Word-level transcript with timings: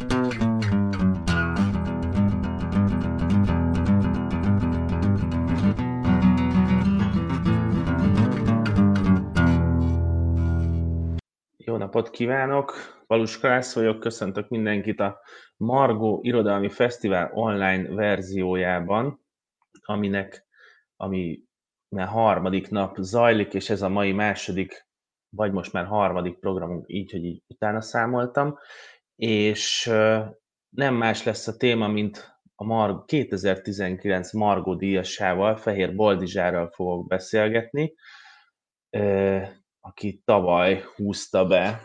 Jó 0.00 0.06
napot 11.76 12.10
kívánok! 12.10 12.72
Valus 13.06 13.38
Klász 13.38 13.74
vagyok, 13.74 14.00
köszöntök 14.00 14.48
mindenkit 14.48 15.00
a 15.00 15.20
Margó 15.56 16.20
Irodalmi 16.22 16.68
Fesztivál 16.68 17.30
online 17.32 17.94
verziójában, 17.94 19.20
aminek, 19.80 20.46
ami 20.96 21.42
már 21.88 22.06
harmadik 22.06 22.70
nap 22.70 22.96
zajlik, 22.96 23.54
és 23.54 23.70
ez 23.70 23.82
a 23.82 23.88
mai 23.88 24.12
második, 24.12 24.86
vagy 25.28 25.52
most 25.52 25.72
már 25.72 25.84
harmadik 25.84 26.38
programunk, 26.38 26.84
így, 26.86 27.10
hogy 27.10 27.24
így 27.24 27.42
utána 27.46 27.80
számoltam, 27.80 28.58
és 29.20 29.90
nem 30.68 30.94
más 30.94 31.24
lesz 31.24 31.46
a 31.46 31.56
téma, 31.56 31.88
mint 31.88 32.38
a 32.54 32.64
Mar 32.64 33.04
2019 33.04 34.32
Margó 34.32 34.74
díjasával, 34.74 35.56
Fehér 35.56 35.94
Boldizsárral 35.94 36.70
fogok 36.70 37.06
beszélgetni, 37.06 37.94
aki 39.80 40.22
tavaly 40.24 40.84
húzta 40.96 41.46
be 41.46 41.82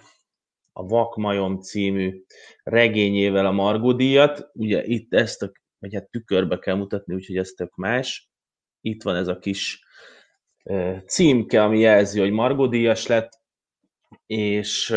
a 0.73 0.87
Vakmajom 0.87 1.59
című 1.59 2.23
regényével 2.63 3.45
a 3.45 3.51
Margó 3.51 3.93
díjat. 3.93 4.49
Ugye 4.53 4.83
itt 4.83 5.13
ezt 5.13 5.43
a, 5.43 5.51
vagy 5.79 5.93
hát 5.93 6.09
tükörbe 6.09 6.59
kell 6.59 6.75
mutatni, 6.75 7.13
úgyhogy 7.13 7.37
ez 7.37 7.49
tök 7.49 7.75
más. 7.75 8.29
Itt 8.81 9.03
van 9.03 9.15
ez 9.15 9.27
a 9.27 9.39
kis 9.39 9.83
címke, 11.07 11.63
ami 11.63 11.79
jelzi, 11.79 12.19
hogy 12.19 12.31
Margó 12.31 12.67
díjas 12.67 13.07
lett, 13.07 13.29
és 14.25 14.95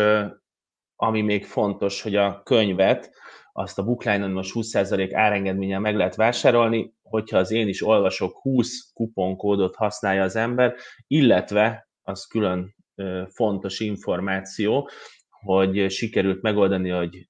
ami 1.01 1.21
még 1.21 1.45
fontos, 1.45 2.01
hogy 2.01 2.15
a 2.15 2.41
könyvet, 2.43 3.11
azt 3.51 3.79
a 3.79 3.83
bookline 3.83 4.27
most 4.27 4.51
20% 4.53 5.09
árengedménnyel 5.13 5.79
meg 5.79 5.95
lehet 5.95 6.15
vásárolni, 6.15 6.93
hogyha 7.01 7.37
az 7.37 7.51
én 7.51 7.67
is 7.67 7.83
olvasok 7.83 8.37
20 8.41 8.91
kuponkódot 8.93 9.75
használja 9.75 10.23
az 10.23 10.35
ember, 10.35 10.75
illetve 11.07 11.89
az 12.01 12.25
külön 12.25 12.75
fontos 13.29 13.79
információ, 13.79 14.89
hogy 15.29 15.91
sikerült 15.91 16.41
megoldani, 16.41 16.89
hogy 16.89 17.29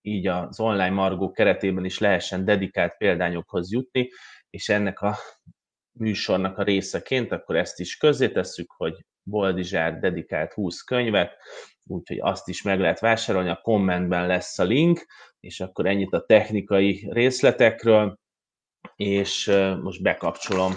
így 0.00 0.26
az 0.26 0.60
online 0.60 0.90
margó 0.90 1.30
keretében 1.30 1.84
is 1.84 1.98
lehessen 1.98 2.44
dedikált 2.44 2.96
példányokhoz 2.96 3.72
jutni, 3.72 4.08
és 4.50 4.68
ennek 4.68 5.00
a 5.00 5.16
műsornak 5.98 6.58
a 6.58 6.62
részeként, 6.62 7.32
akkor 7.32 7.56
ezt 7.56 7.80
is 7.80 7.96
közzétesszük, 7.96 8.70
hogy 8.76 9.04
Boldizsár 9.22 9.98
dedikált 9.98 10.52
20 10.52 10.80
könyvet, 10.80 11.36
úgyhogy 11.84 12.18
azt 12.20 12.48
is 12.48 12.62
meg 12.62 12.80
lehet 12.80 13.00
vásárolni, 13.00 13.48
a 13.48 13.60
kommentben 13.62 14.26
lesz 14.26 14.58
a 14.58 14.64
link, 14.64 15.06
és 15.40 15.60
akkor 15.60 15.86
ennyit 15.86 16.12
a 16.12 16.24
technikai 16.24 17.08
részletekről, 17.10 18.18
és 18.96 19.46
most 19.82 20.02
bekapcsolom 20.02 20.72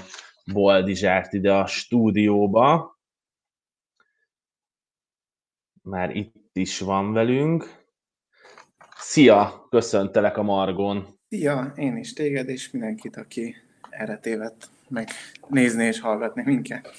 Boldizsárt 0.53 1.33
ide 1.33 1.53
a 1.53 1.65
stúdióba. 1.65 2.99
Már 5.81 6.15
itt 6.15 6.55
is 6.57 6.79
van 6.79 7.13
velünk. 7.13 7.79
Szia, 8.97 9.67
köszöntelek 9.69 10.37
a 10.37 10.43
Margon. 10.43 11.19
Szia, 11.27 11.73
én 11.75 11.97
is 11.97 12.13
téged, 12.13 12.49
és 12.49 12.71
mindenkit, 12.71 13.15
aki 13.15 13.55
erre 13.89 14.17
tévedt 14.17 14.69
meg 14.91 15.09
nézni 15.47 15.85
és 15.85 15.99
hallgatni 15.99 16.43
minket. 16.45 16.93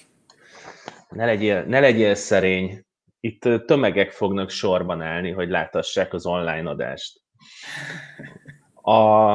Ne 1.09 1.25
legyél, 1.25 1.65
ne 1.65 1.81
legyél 1.81 2.15
szerény. 2.15 2.85
Itt 3.21 3.49
tömegek 3.67 4.11
fognak 4.11 4.51
sorban 4.51 5.01
állni, 5.01 5.31
hogy 5.31 5.49
láthassák 5.49 6.13
az 6.13 6.27
online 6.27 6.71
adást. 6.71 7.21
A, 8.75 9.33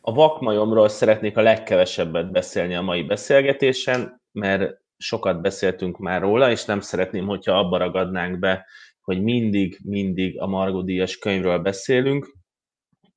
a 0.00 0.12
vakmajomról 0.12 0.88
szeretnék 0.88 1.36
a 1.36 1.40
legkevesebbet 1.42 2.30
beszélni 2.30 2.74
a 2.74 2.82
mai 2.82 3.02
beszélgetésen, 3.02 4.22
mert 4.32 4.80
sokat 4.96 5.40
beszéltünk 5.40 5.98
már 5.98 6.20
róla, 6.20 6.50
és 6.50 6.64
nem 6.64 6.80
szeretném, 6.80 7.26
hogyha 7.26 7.58
abba 7.58 7.76
ragadnánk 7.76 8.38
be, 8.38 8.66
hogy 9.00 9.22
mindig, 9.22 9.78
mindig 9.84 10.40
a 10.40 10.46
Margot 10.46 10.84
Díjas 10.84 11.18
könyvről 11.18 11.58
beszélünk. 11.58 12.34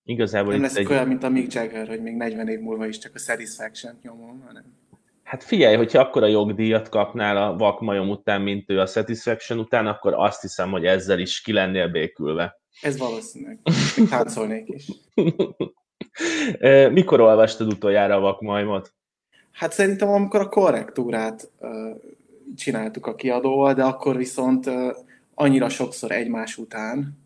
Igazából 0.03 0.51
nem 0.51 0.61
lesz 0.61 0.75
egy... 0.75 0.87
olyan, 0.91 1.07
mint 1.07 1.23
a 1.23 1.29
Mick 1.29 1.53
Jagger, 1.53 1.87
hogy 1.87 2.01
még 2.01 2.15
40 2.15 2.47
év 2.47 2.59
múlva 2.59 2.87
is 2.87 2.97
csak 2.97 3.15
a 3.15 3.19
Satisfaction 3.19 3.99
nyomom, 4.01 4.43
hanem... 4.45 4.63
Hát 5.23 5.43
figyelj, 5.43 5.75
hogyha 5.75 5.99
akkor 5.99 6.23
a 6.23 6.27
jogdíjat 6.27 6.89
kapnál 6.89 7.37
a 7.37 7.57
vakmajom 7.57 8.09
után, 8.09 8.41
mint 8.41 8.69
ő 8.69 8.79
a 8.79 8.85
Satisfaction 8.85 9.59
után, 9.59 9.87
akkor 9.87 10.13
azt 10.13 10.41
hiszem, 10.41 10.71
hogy 10.71 10.85
ezzel 10.85 11.19
is 11.19 11.41
ki 11.41 11.53
lennél 11.53 11.87
békülve. 11.87 12.59
Ez 12.81 12.97
valószínűleg. 12.97 13.59
Táncolnék 14.09 14.67
is. 14.67 14.87
Mikor 16.91 17.19
olvastad 17.19 17.67
utoljára 17.67 18.15
a 18.15 18.19
vakmajmot? 18.19 18.93
Hát 19.51 19.71
szerintem 19.71 20.09
amikor 20.09 20.39
a 20.39 20.49
korrektúrát 20.49 21.49
uh, 21.59 21.69
csináltuk 22.55 23.05
a 23.05 23.15
kiadóval, 23.15 23.73
de 23.73 23.83
akkor 23.83 24.17
viszont 24.17 24.65
uh, 24.65 24.95
annyira 25.33 25.69
sokszor 25.69 26.11
egymás 26.11 26.57
után, 26.57 27.17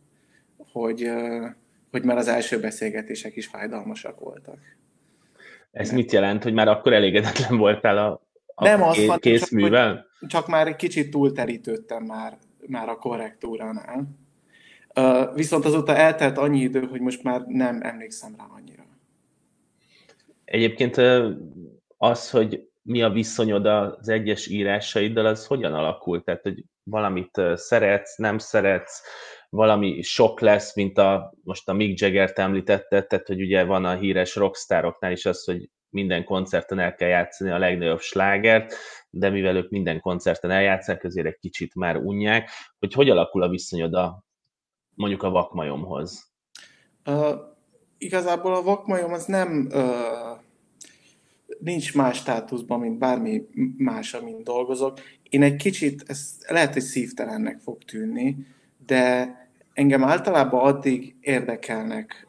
hogy, 0.71 1.03
uh, 1.03 1.45
hogy 1.93 2.03
már 2.03 2.17
az 2.17 2.27
első 2.27 2.59
beszélgetések 2.59 3.35
is 3.35 3.47
fájdalmasak 3.47 4.19
voltak. 4.19 4.57
Ez 5.71 5.91
mit 5.91 6.11
jelent, 6.11 6.43
hogy 6.43 6.53
már 6.53 6.67
akkor 6.67 6.93
elégedetlen 6.93 7.57
voltál 7.57 7.97
a, 7.97 8.27
a 8.55 8.63
Nem 8.63 8.83
az 8.83 9.15
készművel? 9.19 10.07
Csak, 10.19 10.29
csak 10.29 10.47
már 10.47 10.67
egy 10.67 10.75
kicsit 10.75 11.11
túlterítődtem 11.11 12.03
már, 12.03 12.37
már 12.67 12.89
a 12.89 12.95
korrektúránál. 12.95 14.07
Uh, 14.95 15.35
viszont 15.35 15.65
azóta 15.65 15.95
eltelt 15.95 16.37
annyi 16.37 16.59
idő, 16.59 16.81
hogy 16.81 17.01
most 17.01 17.23
már 17.23 17.41
nem 17.41 17.79
emlékszem 17.81 18.35
rá 18.37 18.45
annyira. 18.57 18.83
Egyébként 20.45 20.97
az, 21.97 22.29
hogy 22.29 22.67
mi 22.81 23.01
a 23.01 23.09
viszonyod 23.09 23.65
az 23.65 24.09
egyes 24.09 24.47
írásaiddal, 24.47 25.25
az 25.25 25.45
hogyan 25.45 25.73
alakul? 25.73 26.23
Tehát, 26.23 26.41
hogy 26.41 26.63
valamit 26.83 27.41
szeretsz, 27.55 28.17
nem 28.17 28.37
szeretsz, 28.37 29.01
valami 29.53 30.01
sok 30.01 30.39
lesz, 30.39 30.75
mint 30.75 30.97
a, 30.97 31.33
most 31.43 31.69
a 31.69 31.73
Mick 31.73 31.99
Jagger-t 31.99 32.39
említette, 32.39 33.03
tehát, 33.03 33.27
hogy 33.27 33.41
ugye 33.41 33.63
van 33.63 33.85
a 33.85 33.95
híres 33.95 34.35
rockstároknál 34.35 35.11
is 35.11 35.25
az, 35.25 35.43
hogy 35.43 35.69
minden 35.89 36.23
koncerten 36.23 36.79
el 36.79 36.95
kell 36.95 37.09
játszani 37.09 37.49
a 37.49 37.57
legnagyobb 37.57 37.99
slágert, 37.99 38.75
de 39.09 39.29
mivel 39.29 39.55
ők 39.55 39.69
minden 39.69 39.99
koncerten 39.99 40.51
eljátszák, 40.51 41.03
ezért 41.03 41.27
egy 41.27 41.37
kicsit 41.39 41.75
már 41.75 41.97
unják, 41.97 42.49
hogy 42.79 42.93
hogy 42.93 43.09
alakul 43.09 43.43
a 43.43 43.49
viszonyod 43.49 43.93
a, 43.93 44.23
mondjuk 44.95 45.23
a 45.23 45.29
vakmajomhoz? 45.29 46.31
Uh, 47.05 47.33
igazából 47.97 48.55
a 48.55 48.63
vakmajom 48.63 49.13
az 49.13 49.25
nem 49.25 49.67
uh, 49.71 50.39
nincs 51.59 51.95
más 51.95 52.17
státuszban, 52.17 52.79
mint 52.79 52.97
bármi 52.97 53.41
más, 53.77 54.13
amin 54.13 54.43
dolgozok. 54.43 54.99
Én 55.29 55.43
egy 55.43 55.55
kicsit, 55.55 56.03
ez 56.07 56.37
lehet, 56.47 56.73
hogy 56.73 56.81
szívtelennek 56.81 57.59
fog 57.59 57.83
tűnni, 57.83 58.37
de 58.85 59.41
engem 59.73 60.03
általában 60.03 60.59
addig 60.59 61.15
érdekelnek 61.19 62.27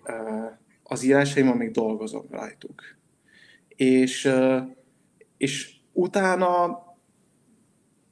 az 0.82 1.02
írásaim, 1.02 1.48
amíg 1.48 1.70
dolgozok 1.70 2.30
rajtuk. 2.30 2.82
És, 3.68 4.30
és 5.36 5.74
utána 5.92 6.82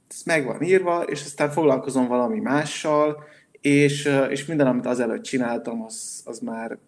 ez 0.09 0.23
meg 0.23 0.45
van 0.45 0.63
írva, 0.63 1.03
és 1.03 1.25
aztán 1.25 1.51
foglalkozom 1.51 2.07
valami 2.07 2.41
mással, 2.41 3.25
és, 3.61 4.11
és 4.29 4.47
minden, 4.47 4.67
amit 4.67 4.87
azelőtt 4.87 5.23
csináltam, 5.23 5.83
az, 5.83 6.23
az, 6.25 6.39
már, 6.39 6.79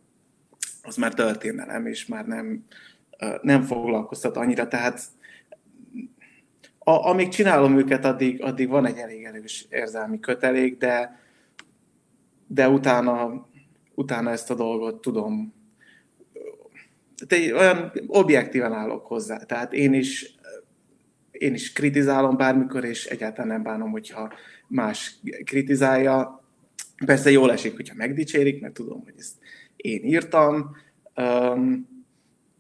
az 0.83 0.97
már 0.97 1.15
történelem, 1.15 1.87
és 1.87 2.06
már 2.06 2.27
nem, 2.27 2.65
nem 3.43 3.62
foglalkoztat 3.62 4.37
annyira, 4.37 4.69
tehát 4.69 5.00
a, 6.78 7.09
amíg 7.09 7.28
csinálom 7.28 7.78
őket, 7.78 8.04
addig, 8.04 8.43
addig 8.43 8.69
van 8.69 8.87
egy 8.87 8.97
elég 8.97 9.25
erős 9.25 9.66
érzelmi 9.71 10.21
kötelék, 10.21 10.78
de, 10.78 11.19
de 12.47 12.69
utána, 12.69 13.49
utána 13.94 14.31
ezt 14.31 14.50
a 14.50 14.55
dolgot 14.55 15.00
tudom, 15.00 15.54
tehát 17.27 17.53
olyan 17.53 17.92
objektíven 18.07 18.72
állok 18.72 19.07
hozzá. 19.07 19.36
Tehát 19.36 19.72
én 19.72 19.95
is, 19.95 20.34
én 21.30 21.54
is 21.54 21.72
kritizálom 21.72 22.36
bármikor, 22.36 22.84
és 22.84 23.07
egyáltalán 23.07 23.48
nem 23.48 23.63
bánom, 23.63 23.91
hogyha 23.91 24.33
más 24.68 25.18
kritizálja. 25.45 26.45
Persze 27.07 27.30
jól 27.30 27.53
esik, 27.53 27.77
hogyha 27.77 27.95
megdicsérik, 27.95 28.60
mert 28.60 28.74
tudom, 28.74 29.03
hogy 29.04 29.15
ezt 29.16 29.36
én 29.77 30.04
írtam, 30.04 30.77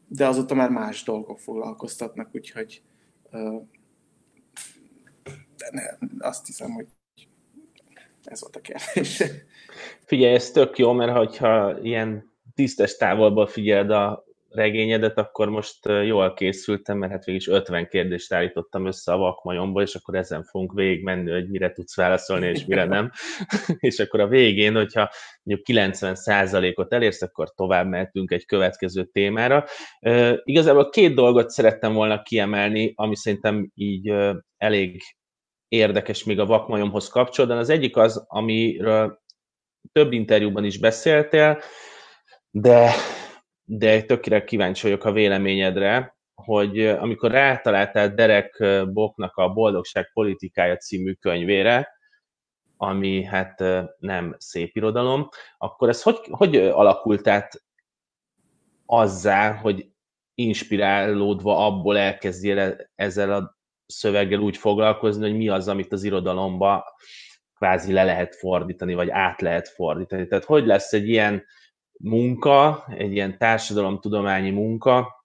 de 0.08 0.26
azóta 0.26 0.54
már 0.54 0.70
más 0.70 1.02
dolgok 1.02 1.38
foglalkoztatnak, 1.38 2.28
úgyhogy 2.32 2.82
de 5.56 5.70
ne, 5.70 5.82
azt 6.18 6.46
hiszem, 6.46 6.70
hogy 6.70 6.86
ez 8.24 8.40
volt 8.40 8.56
a 8.56 8.60
kérdés. 8.60 9.22
Figyelj, 10.06 10.34
ez 10.34 10.50
tök 10.50 10.78
jó, 10.78 10.92
mert 10.92 11.16
hogyha 11.16 11.78
ilyen 11.82 12.32
tisztes 12.54 12.96
távolból 12.96 13.46
figyeld 13.46 13.90
a 13.90 14.24
regényedet, 14.54 15.18
akkor 15.18 15.48
most 15.48 15.78
jól 16.04 16.34
készültem, 16.34 16.98
mert 16.98 17.12
hát 17.12 17.24
végig 17.24 17.40
is 17.40 17.48
50 17.48 17.88
kérdést 17.88 18.32
állítottam 18.32 18.86
össze 18.86 19.12
a 19.12 19.16
vakmajomból, 19.16 19.82
és 19.82 19.94
akkor 19.94 20.14
ezen 20.14 20.42
fogunk 20.42 20.72
végigmenni, 20.72 21.30
hogy 21.30 21.50
mire 21.50 21.72
tudsz 21.72 21.96
válaszolni, 21.96 22.46
és 22.46 22.64
mire 22.64 22.84
nem. 22.84 23.10
és 23.78 23.98
akkor 23.98 24.20
a 24.20 24.26
végén, 24.26 24.74
hogyha 24.74 25.10
mondjuk 25.42 25.66
90%-ot 25.70 26.92
elérsz, 26.92 27.22
akkor 27.22 27.54
tovább 27.54 27.88
mehetünk 27.88 28.30
egy 28.30 28.46
következő 28.46 29.04
témára. 29.04 29.64
Igazából 30.44 30.88
két 30.88 31.14
dolgot 31.14 31.50
szerettem 31.50 31.92
volna 31.92 32.22
kiemelni, 32.22 32.92
ami 32.96 33.16
szerintem 33.16 33.70
így 33.74 34.12
elég 34.56 35.02
érdekes 35.68 36.24
még 36.24 36.40
a 36.40 36.46
vakmajomhoz 36.46 37.08
kapcsolatban. 37.08 37.58
Az 37.58 37.68
egyik 37.68 37.96
az, 37.96 38.24
amiről 38.28 39.22
több 39.92 40.12
interjúban 40.12 40.64
is 40.64 40.78
beszéltél, 40.78 41.60
de, 42.50 42.90
de 43.64 44.02
tökére 44.02 44.44
kíváncsi 44.44 44.82
vagyok 44.82 45.04
a 45.04 45.12
véleményedre, 45.12 46.16
hogy 46.34 46.86
amikor 46.86 47.30
rátaláltál 47.30 48.14
Derek 48.14 48.64
Boknak 48.92 49.36
a 49.36 49.52
Boldogság 49.52 50.10
politikája 50.12 50.76
című 50.76 51.12
könyvére, 51.12 51.92
ami 52.76 53.22
hát 53.22 53.64
nem 53.98 54.36
szép 54.38 54.76
irodalom, 54.76 55.28
akkor 55.58 55.88
ez 55.88 56.02
hogy, 56.02 56.18
hogy 56.30 56.56
alakult 56.56 57.28
át 57.28 57.64
azzá, 58.86 59.52
hogy 59.52 59.88
inspirálódva 60.34 61.66
abból 61.66 61.98
elkezdjél 61.98 62.76
ezzel 62.94 63.32
a 63.32 63.53
szöveggel 63.86 64.40
úgy 64.40 64.56
foglalkozni, 64.56 65.22
hogy 65.28 65.36
mi 65.36 65.48
az, 65.48 65.68
amit 65.68 65.92
az 65.92 66.04
irodalomba 66.04 66.84
kvázi 67.54 67.92
le 67.92 68.04
lehet 68.04 68.36
fordítani, 68.36 68.94
vagy 68.94 69.10
át 69.10 69.40
lehet 69.40 69.68
fordítani. 69.68 70.26
Tehát 70.26 70.44
hogy 70.44 70.66
lesz 70.66 70.92
egy 70.92 71.08
ilyen 71.08 71.44
munka, 71.98 72.86
egy 72.96 73.12
ilyen 73.12 73.38
társadalomtudományi 73.38 74.50
munka, 74.50 75.24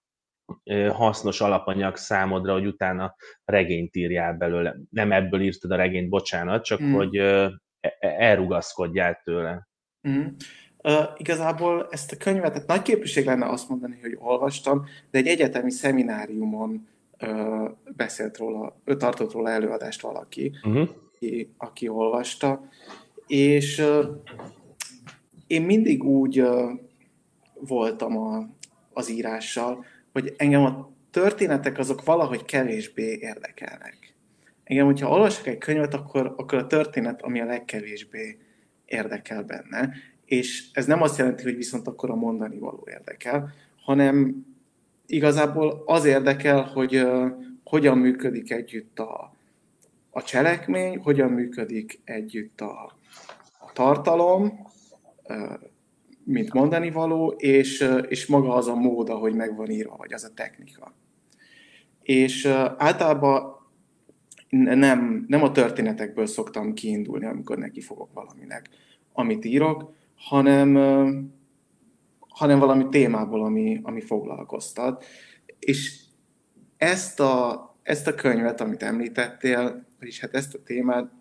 hasznos 0.92 1.42
alapanyag 1.42 1.96
számodra, 1.96 2.54
hogy 2.54 2.66
utána 2.66 3.16
regényt 3.46 3.96
írjál 3.96 4.34
belőle. 4.34 4.76
Nem 4.90 5.12
ebből 5.12 5.42
írtad 5.42 5.72
a 5.72 5.76
regényt, 5.76 6.10
bocsánat, 6.10 6.64
csak 6.64 6.82
mm. 6.82 6.94
hogy 6.94 7.16
e, 7.16 7.52
e, 7.80 7.98
elrugaszkodjál 8.00 9.22
tőle. 9.24 9.68
Mm. 10.08 10.26
Uh, 10.84 10.94
igazából 11.18 11.88
ezt 11.90 12.12
a 12.12 12.18
könyvet, 12.18 12.54
tehát 12.54 12.68
nagy 12.68 12.82
képviség 12.82 13.26
lenne 13.26 13.50
azt 13.50 13.70
mondani, 13.70 13.98
hogy 14.02 14.16
olvastam, 14.20 14.86
de 15.12 15.18
egy 15.18 15.28
egyetemi 15.28 15.72
szemináriumon 15.72 16.88
uh, 17.22 17.70
beszélt 17.96 18.38
róla, 18.38 18.82
ő 18.84 18.96
tartott 18.98 19.32
róla 19.32 19.50
előadást 19.50 20.02
valaki, 20.02 20.52
uh-huh. 20.64 20.90
aki, 21.14 21.54
aki 21.58 21.88
olvasta, 21.88 22.70
és 23.28 23.84
én 25.48 25.62
mindig 25.62 26.04
úgy 26.04 26.44
voltam 27.54 28.18
a, 28.18 28.50
az 28.94 29.10
írással, 29.10 29.86
hogy 30.12 30.34
engem 30.38 30.64
a 30.64 30.92
történetek 31.12 31.78
azok 31.78 32.04
valahogy 32.04 32.46
kevésbé 32.46 33.18
érdekelnek. 33.22 34.16
Engem, 34.64 34.86
hogyha 34.86 35.10
olvasok 35.10 35.48
egy 35.48 35.58
könyvet, 35.58 35.94
akkor, 35.94 36.34
akkor 36.38 36.58
a 36.58 36.68
történet, 36.68 37.22
ami 37.22 37.40
a 37.40 37.46
legkevésbé 37.46 38.38
érdekel 38.86 39.44
benne, 39.44 39.94
és 40.26 40.70
ez 40.74 40.86
nem 40.86 41.02
azt 41.02 41.18
jelenti, 41.18 41.44
hogy 41.44 41.56
viszont 41.56 41.88
akkor 41.88 42.10
a 42.10 42.16
mondani 42.16 42.58
való 42.58 42.88
érdekel, 42.92 43.54
hanem 43.84 44.46
igazából 45.10 45.84
az 45.86 46.06
érdekel, 46.06 46.62
hogy 46.62 46.96
uh, 46.96 47.32
hogyan 47.64 47.98
működik 47.98 48.52
együtt 48.52 49.00
a, 49.00 49.36
a 50.10 50.22
cselekmény, 50.24 50.98
hogyan 50.98 51.32
működik 51.32 52.02
együtt 52.04 52.62
a, 52.62 52.98
a 53.60 53.72
tartalom, 53.74 54.68
uh, 55.24 55.54
mint 56.24 56.54
mondani 56.54 56.92
való, 56.92 57.34
és, 57.38 57.82
uh, 57.82 58.06
és 58.08 58.28
maga 58.28 58.54
az 58.54 58.68
a 58.68 58.76
mód, 58.76 59.10
ahogy 59.10 59.34
meg 59.34 59.56
van 59.56 59.70
írva, 59.70 59.96
vagy 59.98 60.14
az 60.14 60.24
a 60.24 60.34
technika. 60.34 60.94
És 62.02 62.46
uh, 62.46 62.54
általában 62.78 63.58
nem, 64.50 65.26
nem 65.28 65.44
a 65.44 65.52
történetekből 65.52 66.26
szoktam 66.26 66.74
kiindulni, 66.74 67.26
amikor 67.26 67.58
neki 67.58 67.82
fogok 67.82 68.14
valaminek, 68.14 68.70
amit 69.14 69.46
írok, 69.46 69.94
hanem, 70.16 70.78
hanem 72.40 72.60
valami 72.60 72.88
témából, 72.90 73.44
ami, 73.44 73.80
ami 73.84 74.02
foglalkoztat. 74.02 75.06
És 75.60 76.00
ezt 76.78 77.20
a, 77.20 77.64
ezt 77.84 78.08
a 78.08 78.16
könyvet, 78.16 78.62
amit 78.62 78.84
említettél, 78.84 79.86
vagyis 80.00 80.20
hát 80.20 80.36
ezt 80.36 80.54
a 80.54 80.64
témát, 80.64 81.12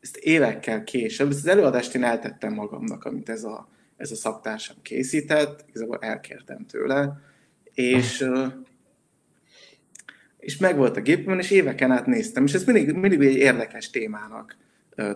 ezt 0.00 0.16
évekkel 0.16 0.84
később, 0.84 1.30
ezt 1.30 1.38
az 1.38 1.46
előadást 1.46 1.94
én 1.94 2.04
eltettem 2.04 2.54
magamnak, 2.54 3.04
amit 3.04 3.28
ez 3.28 3.44
a, 3.44 3.68
ez 3.96 4.10
a 4.10 4.14
szaktársam 4.14 4.76
készített, 4.82 5.64
igazából 5.68 5.98
elkértem 6.00 6.66
tőle, 6.66 7.20
és, 7.74 8.24
és 10.38 10.56
megvolt 10.56 10.96
a 10.96 11.00
gépemben, 11.00 11.38
és 11.38 11.50
éveken 11.50 11.90
át 11.90 12.06
néztem, 12.06 12.44
és 12.44 12.54
ezt 12.54 12.66
mindig, 12.66 12.94
mindig 12.94 13.20
egy 13.20 13.36
érdekes 13.36 13.90
témának 13.90 14.56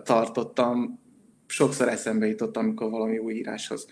tartottam, 0.03 0.99
sokszor 1.47 1.87
eszembe 1.87 2.27
jutott, 2.27 2.57
amikor 2.57 2.89
valami 2.89 3.17
új 3.17 3.33
íráshoz 3.33 3.87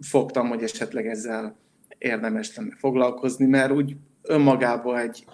fogtam, 0.00 0.48
hogy 0.48 0.62
esetleg 0.62 1.06
ezzel 1.06 1.56
érdemes 1.98 2.56
lenne 2.56 2.74
foglalkozni, 2.76 3.46
mert 3.46 3.72
úgy 3.72 3.96
önmagában 4.22 4.96
egy 4.96 5.24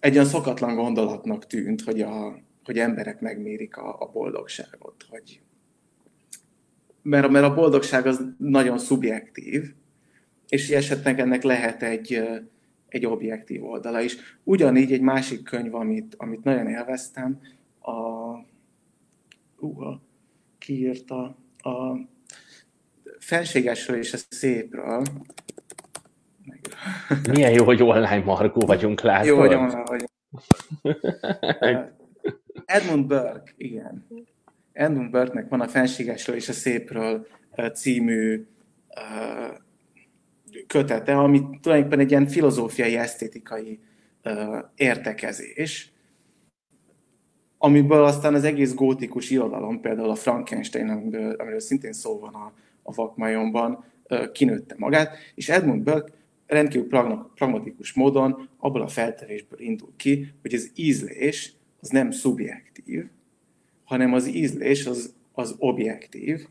egy 0.00 0.14
olyan 0.14 0.26
szokatlan 0.26 0.74
gondolatnak 0.74 1.46
tűnt, 1.46 1.82
hogy, 1.82 2.00
a, 2.00 2.38
hogy 2.64 2.78
emberek 2.78 3.20
megmérik 3.20 3.76
a, 3.76 3.96
a 4.00 4.10
boldogságot, 4.12 5.04
hogy 5.08 5.40
mert, 7.02 7.28
mert 7.28 7.44
a 7.44 7.54
boldogság 7.54 8.06
az 8.06 8.24
nagyon 8.38 8.78
szubjektív, 8.78 9.74
és 10.48 10.70
esetleg 10.70 11.20
ennek 11.20 11.42
lehet 11.42 11.82
egy, 11.82 12.22
egy 12.88 13.06
objektív 13.06 13.64
oldala 13.64 14.00
is. 14.00 14.16
Ugyanígy 14.44 14.92
egy 14.92 15.00
másik 15.00 15.42
könyv, 15.42 15.74
amit, 15.74 16.14
amit 16.16 16.44
nagyon 16.44 16.68
élveztem, 16.68 17.40
a, 17.78 17.92
uh, 19.56 19.86
a 19.86 20.07
kiírta 20.68 21.36
a 21.58 21.96
fenségesről 23.18 23.98
és 23.98 24.12
a 24.12 24.16
szépről. 24.28 25.02
Milyen 27.32 27.52
jó, 27.52 27.64
hogy 27.64 27.82
online 27.82 28.22
margó 28.24 28.66
vagyunk, 28.66 29.00
látod? 29.00 29.26
Jó, 29.26 29.38
hogy 29.38 29.54
online 29.54 29.82
vagyunk. 29.84 30.10
Edmund 32.64 33.06
Burke, 33.06 33.52
igen. 33.56 34.06
Edmund 34.72 35.10
Burke-nek 35.10 35.48
van 35.48 35.60
a 35.60 35.68
Fenségesről 35.68 36.36
és 36.36 36.48
a 36.48 36.52
Szépről 36.52 37.26
című 37.74 38.46
kötete, 40.66 41.16
ami 41.16 41.40
tulajdonképpen 41.60 42.04
egy 42.04 42.10
ilyen 42.10 42.26
filozófiai, 42.26 42.96
esztétikai 42.96 43.80
értekezés, 44.74 45.92
amiből 47.58 48.04
aztán 48.04 48.34
az 48.34 48.44
egész 48.44 48.74
gótikus 48.74 49.30
irodalom, 49.30 49.80
például 49.80 50.10
a 50.10 50.14
Frankenstein, 50.14 50.88
amiből, 50.88 51.32
amiről 51.32 51.60
szintén 51.60 51.92
szó 51.92 52.18
van 52.18 52.34
a, 52.34 52.52
a 52.82 52.94
vakmajomban, 52.94 53.84
kinőtte 54.32 54.74
magát, 54.78 55.16
és 55.34 55.48
Edmund 55.48 55.82
Burke 55.82 56.12
rendkívül 56.46 56.88
pragmatikus 57.34 57.92
módon 57.92 58.48
abból 58.58 58.82
a 58.82 58.88
feltevésből 58.88 59.60
indul 59.60 59.92
ki, 59.96 60.34
hogy 60.42 60.54
az 60.54 60.70
ízlés 60.74 61.52
az 61.80 61.88
nem 61.88 62.10
szubjektív, 62.10 63.04
hanem 63.84 64.12
az 64.12 64.26
ízlés 64.26 64.86
az, 64.86 65.14
az 65.32 65.54
objektív, 65.58 66.46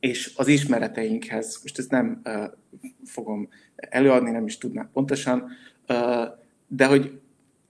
és 0.00 0.32
az 0.36 0.48
ismereteinkhez, 0.48 1.58
most 1.62 1.78
ezt 1.78 1.90
nem 1.90 2.20
uh, 2.24 2.44
fogom 3.04 3.48
előadni, 3.74 4.30
nem 4.30 4.46
is 4.46 4.58
tudnám 4.58 4.90
pontosan, 4.92 5.50
uh, 5.88 5.96
de 6.66 6.86
hogy 6.86 7.20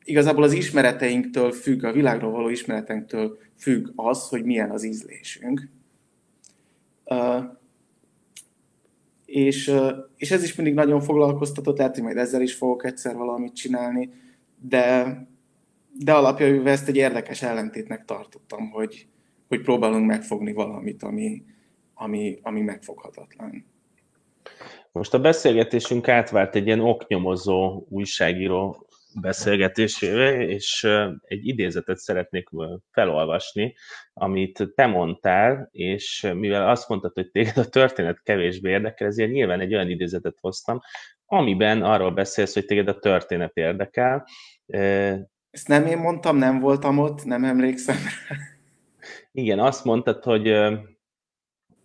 igazából 0.05 0.43
az 0.43 0.53
ismereteinktől 0.53 1.53
függ, 1.53 1.85
a 1.85 1.93
világról 1.93 2.31
való 2.31 2.49
ismereteinktől 2.49 3.39
függ 3.59 3.89
az, 3.95 4.29
hogy 4.29 4.45
milyen 4.45 4.71
az 4.71 4.85
ízlésünk. 4.85 5.69
Uh, 7.05 7.45
és, 9.25 9.69
uh, 9.69 9.93
és 10.17 10.31
ez 10.31 10.43
is 10.43 10.55
mindig 10.55 10.75
nagyon 10.75 11.01
foglalkoztatott, 11.01 11.79
lehet, 11.79 11.95
hogy 11.95 12.03
majd 12.03 12.17
ezzel 12.17 12.43
is 12.43 12.55
fogok 12.55 12.85
egyszer 12.85 13.17
valamit 13.17 13.55
csinálni, 13.55 14.11
de, 14.61 15.17
de 15.99 16.13
alapjában 16.13 16.67
ezt 16.67 16.89
egy 16.89 16.97
érdekes 16.97 17.43
ellentétnek 17.43 18.05
tartottam, 18.05 18.71
hogy, 18.71 19.07
hogy 19.49 19.61
próbálunk 19.61 20.07
megfogni 20.07 20.53
valamit, 20.53 21.03
ami, 21.03 21.43
ami, 21.95 22.39
ami 22.43 22.61
megfoghatatlan. 22.61 23.67
Most 24.93 25.15
a 25.15 25.21
beszélgetésünk 25.21 26.09
átvált 26.09 26.55
egy 26.55 26.67
ilyen 26.67 26.81
oknyomozó 26.81 27.87
újságíró 27.89 28.87
beszélgetésével, 29.21 30.41
és 30.41 30.85
egy 31.23 31.47
idézetet 31.47 31.97
szeretnék 31.97 32.49
felolvasni, 32.91 33.75
amit 34.13 34.73
te 34.75 34.87
mondtál, 34.87 35.69
és 35.73 36.33
mivel 36.35 36.69
azt 36.69 36.89
mondtad, 36.89 37.13
hogy 37.15 37.31
téged 37.31 37.57
a 37.57 37.69
történet 37.69 38.23
kevésbé 38.23 38.71
érdekel, 38.71 39.07
ezért 39.07 39.31
nyilván 39.31 39.61
egy 39.61 39.75
olyan 39.75 39.89
idézetet 39.89 40.37
hoztam, 40.41 40.81
amiben 41.27 41.83
arról 41.83 42.11
beszélsz, 42.11 42.55
hogy 42.55 42.65
téged 42.65 42.89
a 42.89 42.99
történet 42.99 43.57
érdekel. 43.57 44.27
Ezt 45.51 45.69
nem 45.69 45.87
én 45.87 45.99
mondtam, 45.99 46.37
nem 46.37 46.61
voltam 46.61 46.99
ott, 46.99 47.25
nem 47.25 47.45
emlékszem. 47.45 47.97
Igen, 49.33 49.59
azt 49.59 49.85
mondtad, 49.85 50.23
hogy 50.23 50.49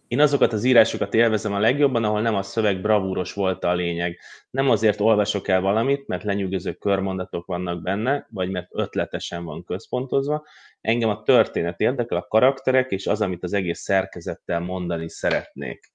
Én 0.08 0.20
azokat 0.20 0.54
az 0.54 0.64
írásokat 0.64 1.14
élvezem 1.14 1.54
a 1.54 1.60
legjobban, 1.60 2.04
ahol 2.04 2.22
nem 2.22 2.36
a 2.36 2.44
szöveg 2.44 2.82
bravúros 2.82 3.34
volt 3.34 3.64
a 3.64 3.74
lényeg. 3.74 4.18
Nem 4.50 4.70
azért 4.70 5.00
olvasok 5.00 5.48
el 5.48 5.62
valamit, 5.62 6.08
mert 6.08 6.24
lenyűgöző 6.24 6.74
körmondatok 6.74 7.46
vannak 7.46 7.82
benne, 7.82 8.28
vagy 8.30 8.50
mert 8.50 8.68
ötletesen 8.72 9.44
van 9.44 9.64
központozva. 9.64 10.46
Engem 10.82 11.10
a 11.10 11.24
történet 11.24 11.80
érdekel, 11.80 12.18
a 12.18 12.28
karakterek, 12.28 12.92
és 12.92 13.08
az, 13.08 13.22
amit 13.22 13.44
az 13.44 13.54
egész 13.54 13.80
szerkezettel 13.80 14.60
mondani 14.60 15.10
szeretnék. 15.10 15.92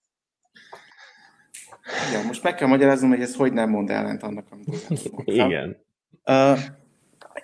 Ja, 2.13 2.23
most 2.27 2.43
meg 2.43 2.55
kell 2.55 2.69
magyaráznom, 2.69 3.11
hogy 3.11 3.21
ez 3.21 3.35
hogy 3.35 3.53
nem 3.53 3.71
mond 3.71 3.91
ellent 3.91 4.23
annak, 4.23 4.47
amit 4.51 5.01
Igen. 5.25 5.85
Uh, 6.25 6.59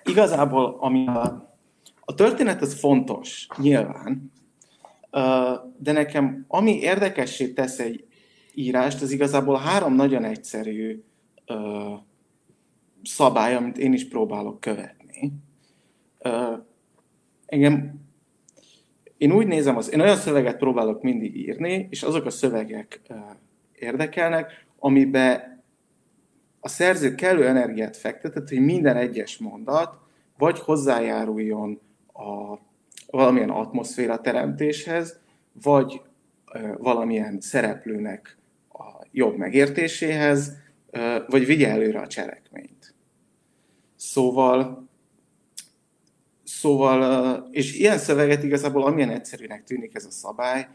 igazából, 0.03 0.77
ami 0.79 1.07
a, 1.07 1.55
a 1.99 2.13
történet 2.13 2.61
az 2.61 2.79
fontos, 2.79 3.47
nyilván, 3.57 4.31
de 5.77 5.91
nekem 5.91 6.45
ami 6.47 6.79
érdekessé 6.79 7.47
tesz 7.47 7.79
egy 7.79 8.05
írást, 8.53 9.01
az 9.01 9.11
igazából 9.11 9.57
három 9.57 9.95
nagyon 9.95 10.23
egyszerű 10.23 11.03
szabály, 13.03 13.55
amit 13.55 13.77
én 13.77 13.93
is 13.93 14.07
próbálok 14.07 14.59
követni. 14.59 15.31
Engem, 17.45 18.07
én 19.17 19.31
úgy 19.31 19.47
nézem, 19.47 19.77
az, 19.77 19.91
én 19.91 19.99
olyan 19.99 20.15
szöveget 20.15 20.57
próbálok 20.57 21.01
mindig 21.01 21.35
írni, 21.35 21.87
és 21.89 22.03
azok 22.03 22.25
a 22.25 22.29
szövegek 22.29 23.01
érdekelnek, 23.73 24.67
amiben 24.79 25.63
a 26.59 26.67
szerző 26.67 27.15
kellő 27.15 27.47
energiát 27.47 27.97
fektetett, 27.97 28.49
hogy 28.49 28.59
minden 28.59 28.95
egyes 28.95 29.37
mondat 29.37 29.97
vagy 30.37 30.59
hozzájáruljon 30.59 31.79
a 32.13 32.57
valamilyen 33.11 33.49
atmoszféra 33.49 34.21
teremtéshez, 34.21 35.19
vagy 35.61 36.01
valamilyen 36.77 37.39
szereplőnek 37.41 38.37
a 38.69 39.05
jobb 39.11 39.37
megértéséhez, 39.37 40.57
vagy 41.27 41.45
vigye 41.45 41.69
előre 41.69 41.99
a 41.99 42.07
cselekményt. 42.07 42.93
Szóval, 43.95 44.89
szóval, 46.43 47.47
és 47.51 47.79
ilyen 47.79 47.97
szöveget 47.97 48.43
igazából 48.43 48.83
amilyen 48.83 49.09
egyszerűnek 49.09 49.63
tűnik 49.63 49.95
ez 49.95 50.05
a 50.05 50.11
szabály, 50.11 50.67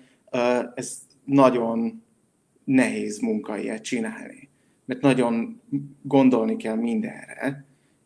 ez 0.74 0.98
nagyon 1.24 2.02
nehéz 2.64 3.18
munka 3.18 3.56
ilyet 3.56 3.82
csinálni. 3.82 4.48
Mert 4.84 5.00
nagyon 5.00 5.60
gondolni 6.02 6.56
kell 6.56 6.76
mindenre, 6.76 7.64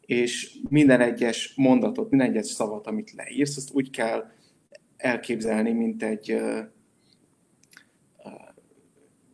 és 0.09 0.59
minden 0.69 1.01
egyes 1.01 1.53
mondatot, 1.57 2.11
minden 2.11 2.29
egyes 2.29 2.47
szavat, 2.47 2.87
amit 2.87 3.13
leírsz, 3.13 3.57
azt 3.57 3.73
úgy 3.73 3.91
kell 3.91 4.31
elképzelni, 4.97 5.73
mint 5.73 6.03
egy, 6.03 6.41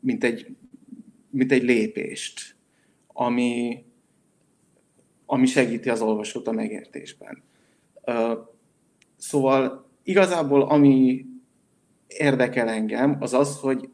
mint 0.01 0.25
egy, 0.25 0.57
mint 1.31 1.53
egy 1.53 1.63
lépést, 1.63 2.57
ami, 3.07 3.85
ami 5.27 5.47
segíti 5.47 5.89
az 5.89 6.01
olvasót 6.01 6.47
a 6.47 6.53
megértésben. 6.53 7.43
Szóval 9.17 9.91
igazából 10.03 10.63
ami 10.63 11.27
érdekel 12.07 12.69
engem, 12.69 13.17
az 13.21 13.35
az, 13.35 13.61
hogy 13.61 13.89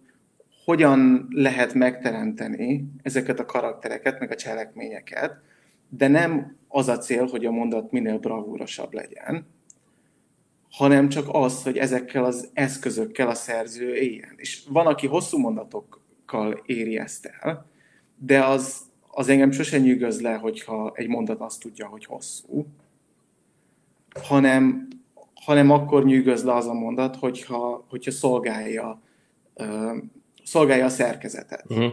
hogyan 0.65 1.29
lehet 1.31 1.75
megteremteni 1.75 2.85
ezeket 3.03 3.39
a 3.39 3.45
karaktereket, 3.45 4.21
meg 4.21 4.31
a 4.31 4.35
cselekményeket, 4.35 5.37
de 5.89 6.09
nem 6.09 6.59
az 6.73 6.89
a 6.89 6.99
cél, 6.99 7.27
hogy 7.27 7.45
a 7.45 7.51
mondat 7.51 7.91
minél 7.91 8.19
bravúrosabb 8.19 8.93
legyen, 8.93 9.47
hanem 10.71 11.09
csak 11.09 11.27
az, 11.29 11.63
hogy 11.63 11.79
ezekkel 11.79 12.25
az 12.25 12.51
eszközökkel 12.53 13.29
a 13.29 13.35
szerző 13.35 13.95
éljen. 13.95 14.35
És 14.37 14.63
van, 14.69 14.87
aki 14.87 15.07
hosszú 15.07 15.39
mondatokkal 15.39 16.63
éri 16.67 16.99
ezt 16.99 17.31
el, 17.41 17.67
de 18.17 18.45
az, 18.45 18.81
az 19.11 19.29
engem 19.29 19.51
sosem 19.51 19.83
nyűgöz 19.83 20.21
le, 20.21 20.35
hogyha 20.35 20.93
egy 20.95 21.09
mondat 21.09 21.41
azt 21.41 21.61
tudja, 21.61 21.87
hogy 21.87 22.05
hosszú, 22.05 22.67
hanem, 24.23 24.89
hanem 25.35 25.71
akkor 25.71 26.05
nyűgöz 26.05 26.45
le 26.45 26.55
az 26.55 26.67
a 26.67 26.75
mondat, 26.75 27.17
hogyha, 27.17 27.85
hogyha 27.89 28.11
szolgálja, 28.11 29.01
uh, 29.55 29.97
szolgálja 30.45 30.85
a 30.85 30.89
szerkezetet. 30.89 31.65
Uh-huh. 31.69 31.93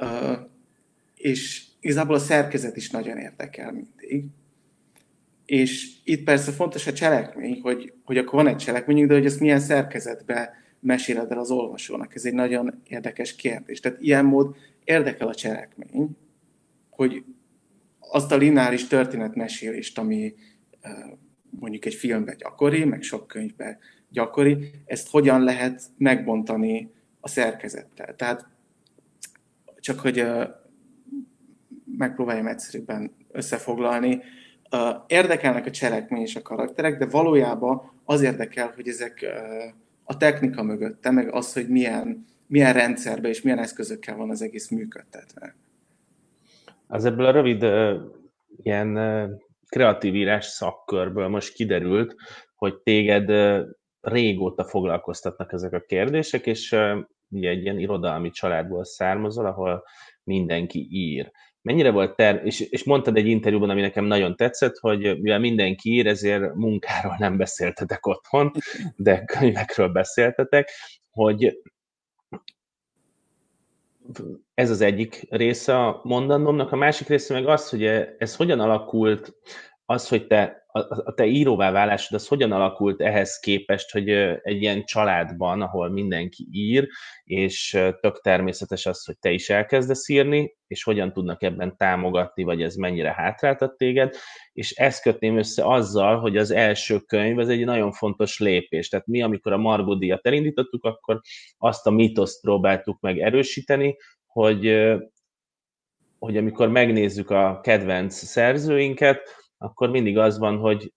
Uh, 0.00 0.38
és 1.14 1.64
igazából 1.84 2.14
a 2.14 2.18
szerkezet 2.18 2.76
is 2.76 2.90
nagyon 2.90 3.18
érdekel 3.18 3.72
mindig. 3.72 4.24
És 5.44 5.88
itt 6.04 6.24
persze 6.24 6.52
fontos 6.52 6.86
a 6.86 6.92
cselekmény, 6.92 7.60
hogy, 7.62 7.92
hogy 8.04 8.18
akkor 8.18 8.34
van 8.34 8.52
egy 8.52 8.56
cselekményünk, 8.56 9.08
de 9.08 9.14
hogy 9.14 9.26
ezt 9.26 9.40
milyen 9.40 9.60
szerkezetbe 9.60 10.52
meséled 10.80 11.30
el 11.30 11.38
az 11.38 11.50
olvasónak. 11.50 12.14
Ez 12.14 12.24
egy 12.24 12.34
nagyon 12.34 12.80
érdekes 12.88 13.34
kérdés. 13.36 13.80
Tehát 13.80 14.00
ilyen 14.00 14.24
mód 14.24 14.56
érdekel 14.84 15.28
a 15.28 15.34
cselekmény, 15.34 16.16
hogy 16.90 17.24
azt 17.98 18.32
a 18.32 18.36
lineáris 18.36 18.86
történetmesélést, 18.86 19.98
ami 19.98 20.34
mondjuk 21.50 21.84
egy 21.84 21.94
filmben 21.94 22.36
gyakori, 22.36 22.84
meg 22.84 23.02
sok 23.02 23.26
könyvben 23.26 23.78
gyakori, 24.08 24.70
ezt 24.84 25.08
hogyan 25.08 25.42
lehet 25.42 25.82
megbontani 25.98 26.90
a 27.20 27.28
szerkezettel. 27.28 28.16
Tehát 28.16 28.48
csak 29.80 30.00
hogy 30.00 30.26
megpróbáljam 31.96 32.46
egyszerűbben 32.46 33.14
összefoglalni. 33.30 34.22
Érdekelnek 35.06 35.66
a 35.66 35.70
cselekmény 35.70 36.22
és 36.22 36.36
a 36.36 36.42
karakterek, 36.42 36.98
de 36.98 37.06
valójában 37.06 37.92
az 38.04 38.22
érdekel, 38.22 38.72
hogy 38.74 38.88
ezek 38.88 39.26
a 40.04 40.16
technika 40.16 40.62
mögötte, 40.62 41.10
meg 41.10 41.34
az, 41.34 41.52
hogy 41.52 41.68
milyen, 41.68 42.24
milyen 42.46 42.72
rendszerben 42.72 43.30
és 43.30 43.42
milyen 43.42 43.58
eszközökkel 43.58 44.16
van 44.16 44.30
az 44.30 44.42
egész 44.42 44.70
működtetve. 44.70 45.54
Az 46.86 47.04
ebből 47.04 47.26
a 47.26 47.30
rövid 47.30 47.62
ilyen 48.62 48.98
kreatív 49.68 50.14
írás 50.14 50.46
szakkörből 50.46 51.28
most 51.28 51.52
kiderült, 51.52 52.14
hogy 52.54 52.74
téged 52.74 53.30
régóta 54.00 54.64
foglalkoztatnak 54.64 55.52
ezek 55.52 55.72
a 55.72 55.80
kérdések, 55.80 56.46
és 56.46 56.76
ugye 57.28 57.48
egy 57.48 57.62
ilyen 57.62 57.78
irodalmi 57.78 58.30
családból 58.30 58.84
származol, 58.84 59.46
ahol 59.46 59.84
mindenki 60.22 60.86
ír 60.90 61.30
mennyire 61.64 61.90
volt 61.90 62.16
ter, 62.16 62.40
és, 62.44 62.60
és 62.60 62.84
mondtad 62.84 63.16
egy 63.16 63.26
interjúban, 63.26 63.70
ami 63.70 63.80
nekem 63.80 64.04
nagyon 64.04 64.36
tetszett, 64.36 64.78
hogy 64.78 65.20
mivel 65.20 65.38
mindenki 65.38 65.90
ír, 65.90 66.06
ezért 66.06 66.54
munkáról 66.54 67.16
nem 67.18 67.36
beszéltetek 67.36 68.06
otthon, 68.06 68.52
de 68.96 69.24
könyvekről 69.24 69.88
beszéltetek, 69.88 70.70
hogy 71.10 71.58
ez 74.54 74.70
az 74.70 74.80
egyik 74.80 75.26
része 75.30 75.78
a 75.78 76.00
mondanomnak, 76.02 76.72
a 76.72 76.76
másik 76.76 77.08
része 77.08 77.34
meg 77.34 77.46
az, 77.46 77.68
hogy 77.68 77.84
ez 78.18 78.36
hogyan 78.36 78.60
alakult, 78.60 79.34
az, 79.84 80.08
hogy 80.08 80.26
te 80.26 80.63
a, 80.78 81.12
te 81.14 81.26
íróvá 81.26 81.70
válásod, 81.70 82.18
az 82.18 82.28
hogyan 82.28 82.52
alakult 82.52 83.00
ehhez 83.00 83.38
képest, 83.38 83.90
hogy 83.90 84.08
egy 84.42 84.62
ilyen 84.62 84.84
családban, 84.84 85.62
ahol 85.62 85.90
mindenki 85.90 86.48
ír, 86.50 86.88
és 87.24 87.78
tök 88.00 88.20
természetes 88.20 88.86
az, 88.86 89.04
hogy 89.04 89.18
te 89.18 89.30
is 89.30 89.50
elkezdesz 89.50 90.08
írni, 90.08 90.56
és 90.66 90.82
hogyan 90.82 91.12
tudnak 91.12 91.42
ebben 91.42 91.76
támogatni, 91.76 92.42
vagy 92.42 92.62
ez 92.62 92.74
mennyire 92.74 93.12
hátráltat 93.12 93.76
téged, 93.76 94.14
és 94.52 94.70
ezt 94.70 95.02
kötném 95.02 95.38
össze 95.38 95.66
azzal, 95.66 96.20
hogy 96.20 96.36
az 96.36 96.50
első 96.50 96.98
könyv, 96.98 97.38
ez 97.38 97.48
egy 97.48 97.64
nagyon 97.64 97.92
fontos 97.92 98.38
lépés. 98.38 98.88
Tehát 98.88 99.06
mi, 99.06 99.22
amikor 99.22 99.52
a 99.52 99.58
Margot 99.58 99.98
díjat 99.98 100.26
elindítottuk, 100.26 100.84
akkor 100.84 101.20
azt 101.58 101.86
a 101.86 101.90
mitoszt 101.90 102.40
próbáltuk 102.40 103.00
meg 103.00 103.18
erősíteni, 103.18 103.96
hogy, 104.26 104.92
hogy 106.18 106.36
amikor 106.36 106.68
megnézzük 106.68 107.30
a 107.30 107.60
kedvenc 107.62 108.14
szerzőinket, 108.14 109.42
akkor 109.64 109.90
mindig 109.90 110.18
az 110.18 110.38
van, 110.38 110.58
hogy 110.58 110.92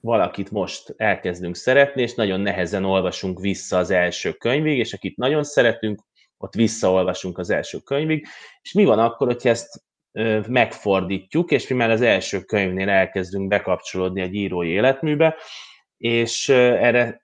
valakit 0.00 0.50
most 0.50 0.94
elkezdünk 0.96 1.54
szeretni, 1.54 2.02
és 2.02 2.14
nagyon 2.14 2.40
nehezen 2.40 2.84
olvasunk 2.84 3.40
vissza 3.40 3.78
az 3.78 3.90
első 3.90 4.32
könyvig, 4.32 4.78
és 4.78 4.92
akit 4.92 5.16
nagyon 5.16 5.44
szeretünk, 5.44 6.02
ott 6.38 6.54
visszaolvasunk 6.54 7.38
az 7.38 7.50
első 7.50 7.78
könyvig, 7.78 8.26
és 8.62 8.72
mi 8.72 8.84
van 8.84 8.98
akkor, 8.98 9.26
hogyha 9.26 9.48
ezt 9.48 9.82
megfordítjuk, 10.48 11.50
és 11.50 11.68
mi 11.68 11.76
már 11.76 11.90
az 11.90 12.00
első 12.00 12.40
könyvnél 12.40 12.88
elkezdünk 12.88 13.48
bekapcsolódni 13.48 14.20
egy 14.20 14.34
írói 14.34 14.68
életműbe, 14.68 15.36
és 15.96 16.48
erre 16.48 17.22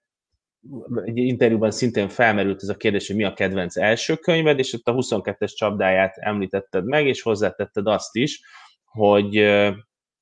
egy 1.04 1.16
interjúban 1.16 1.70
szintén 1.70 2.08
felmerült 2.08 2.62
ez 2.62 2.68
a 2.68 2.76
kérdés, 2.76 3.06
hogy 3.06 3.16
mi 3.16 3.24
a 3.24 3.32
kedvenc 3.32 3.76
első 3.76 4.16
könyved, 4.16 4.58
és 4.58 4.72
ott 4.72 4.88
a 4.88 4.94
22-es 4.94 5.54
csapdáját 5.54 6.16
említetted 6.16 6.84
meg, 6.84 7.06
és 7.06 7.22
hozzátetted 7.22 7.86
azt 7.86 8.16
is, 8.16 8.40
hogy 8.84 9.36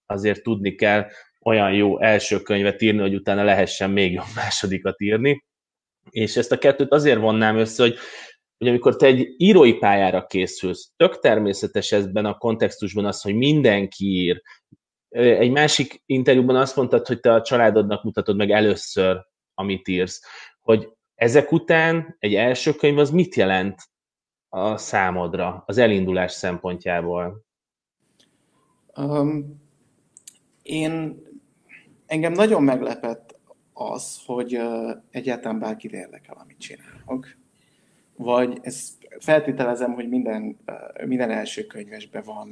azért 0.09 0.43
tudni 0.43 0.75
kell 0.75 1.07
olyan 1.41 1.73
jó 1.73 2.01
első 2.01 2.41
könyvet 2.43 2.83
írni, 2.83 3.01
hogy 3.01 3.15
utána 3.15 3.45
lehessen 3.45 3.91
még 3.91 4.13
jobb 4.13 4.27
másodikat 4.35 5.01
írni. 5.01 5.45
És 6.11 6.37
ezt 6.37 6.53
a 6.53 6.59
kettőt 6.59 6.93
azért 6.93 7.19
vonnám 7.19 7.57
össze, 7.57 7.83
hogy 7.83 7.97
hogy 8.59 8.69
amikor 8.69 8.97
te 8.97 9.07
egy 9.07 9.35
írói 9.37 9.75
pályára 9.75 10.27
készülsz, 10.27 10.93
tök 10.97 11.19
természetes 11.19 11.93
ebben 11.93 12.25
a 12.25 12.39
kontextusban 12.39 13.05
az, 13.05 13.23
hogy 13.23 13.35
mindenki 13.35 14.05
ír. 14.05 14.43
Egy 15.09 15.51
másik 15.51 16.03
interjúban 16.07 16.57
azt 16.57 16.77
mondtad, 16.77 17.07
hogy 17.07 17.21
te 17.21 17.33
a 17.33 17.43
családodnak 17.43 18.03
mutatod 18.05 18.37
meg 18.37 18.51
először, 18.51 19.27
amit 19.55 19.89
írsz. 19.89 20.23
Hogy 20.61 20.89
Ezek 21.19 21.53
után 21.53 22.17
egy 22.19 22.35
első 22.35 22.73
könyv 22.73 22.99
az 22.99 23.11
mit 23.11 23.35
jelent 23.35 23.83
a 24.49 24.77
számodra, 24.77 25.63
az 25.67 25.79
elindulás 25.79 26.33
szempontjából? 26.33 27.45
Um, 28.97 29.68
én 30.69 31.23
engem 32.07 32.33
nagyon 32.33 32.63
meglepett 32.63 33.39
az, 33.73 34.21
hogy 34.27 34.61
egyáltalán 35.11 35.59
bárkit 35.59 35.93
érdekel, 35.93 36.37
amit 36.39 36.59
csinálok. 36.59 37.37
Vagy 38.17 38.59
ezt 38.63 38.93
feltételezem, 39.19 39.93
hogy 39.93 40.09
minden, 40.09 40.57
minden 41.07 41.31
első 41.31 41.67
könyvesben 41.67 42.23
van, 42.25 42.49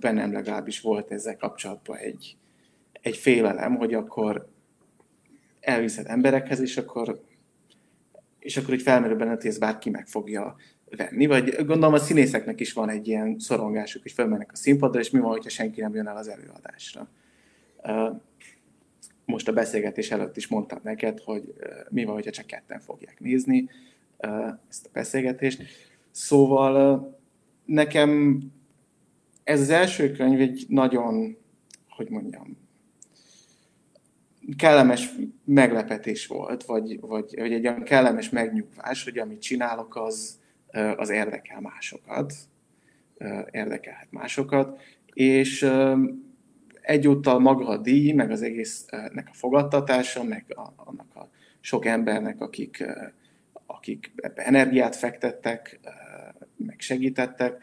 bennem 0.00 0.32
legalábbis 0.32 0.80
volt 0.80 1.10
ezzel 1.10 1.36
kapcsolatban 1.36 1.96
egy, 1.96 2.36
egy 2.92 3.16
félelem, 3.16 3.76
hogy 3.76 3.94
akkor 3.94 4.48
elviszed 5.60 6.06
emberekhez, 6.06 6.60
és 6.60 6.76
akkor 6.76 7.22
és 8.38 8.56
akkor 8.56 8.74
így 8.74 8.82
felmerül 8.82 9.16
benne, 9.16 9.34
hogy 9.34 9.46
ez 9.46 9.58
bárki 9.58 9.90
meg 9.90 10.06
fogja 10.06 10.56
venni, 10.96 11.26
vagy 11.26 11.54
gondolom 11.56 11.92
a 11.92 11.98
színészeknek 11.98 12.60
is 12.60 12.72
van 12.72 12.88
egy 12.88 13.08
ilyen 13.08 13.38
szorongásuk, 13.38 14.02
hogy 14.02 14.12
felmennek 14.12 14.52
a 14.52 14.56
színpadra, 14.56 15.00
és 15.00 15.10
mi 15.10 15.18
van, 15.18 15.30
hogyha 15.30 15.48
senki 15.48 15.80
nem 15.80 15.94
jön 15.94 16.06
el 16.06 16.16
az 16.16 16.28
előadásra. 16.28 17.08
Most 19.24 19.48
a 19.48 19.52
beszélgetés 19.52 20.10
előtt 20.10 20.36
is 20.36 20.48
mondtam 20.48 20.80
neked, 20.82 21.20
hogy 21.20 21.54
mi 21.88 22.04
van, 22.04 22.14
hogyha 22.14 22.30
csak 22.30 22.46
ketten 22.46 22.80
fogják 22.80 23.20
nézni 23.20 23.68
ezt 24.68 24.86
a 24.86 24.90
beszélgetést. 24.92 25.62
Szóval 26.10 27.18
nekem 27.64 28.40
ez 29.44 29.60
az 29.60 29.70
első 29.70 30.12
könyv 30.12 30.40
egy 30.40 30.64
nagyon, 30.68 31.36
hogy 31.88 32.08
mondjam, 32.08 32.58
kellemes 34.56 35.10
meglepetés 35.44 36.26
volt, 36.26 36.64
vagy, 36.64 37.00
vagy, 37.00 37.34
vagy 37.36 37.52
egy 37.52 37.66
olyan 37.66 37.82
kellemes 37.82 38.30
megnyugvás, 38.30 39.04
hogy 39.04 39.18
amit 39.18 39.40
csinálok, 39.40 39.96
az, 39.96 40.40
az 40.96 41.10
érdekel 41.10 41.60
másokat, 41.60 42.34
érdekelhet 43.50 44.10
másokat, 44.10 44.80
és 45.12 45.70
egyúttal 46.82 47.38
maga 47.38 47.66
a 47.68 47.76
díj, 47.76 48.12
meg 48.12 48.30
az 48.30 48.42
egésznek 48.42 49.28
a 49.30 49.34
fogadtatása, 49.34 50.24
meg 50.24 50.44
a, 50.48 50.72
annak 50.76 51.14
a 51.14 51.28
sok 51.60 51.84
embernek, 51.84 52.40
akik, 52.40 52.84
akik 53.66 54.12
ebbe 54.16 54.46
energiát 54.46 54.96
fektettek, 54.96 55.80
meg 56.56 56.80
segítettek, 56.80 57.62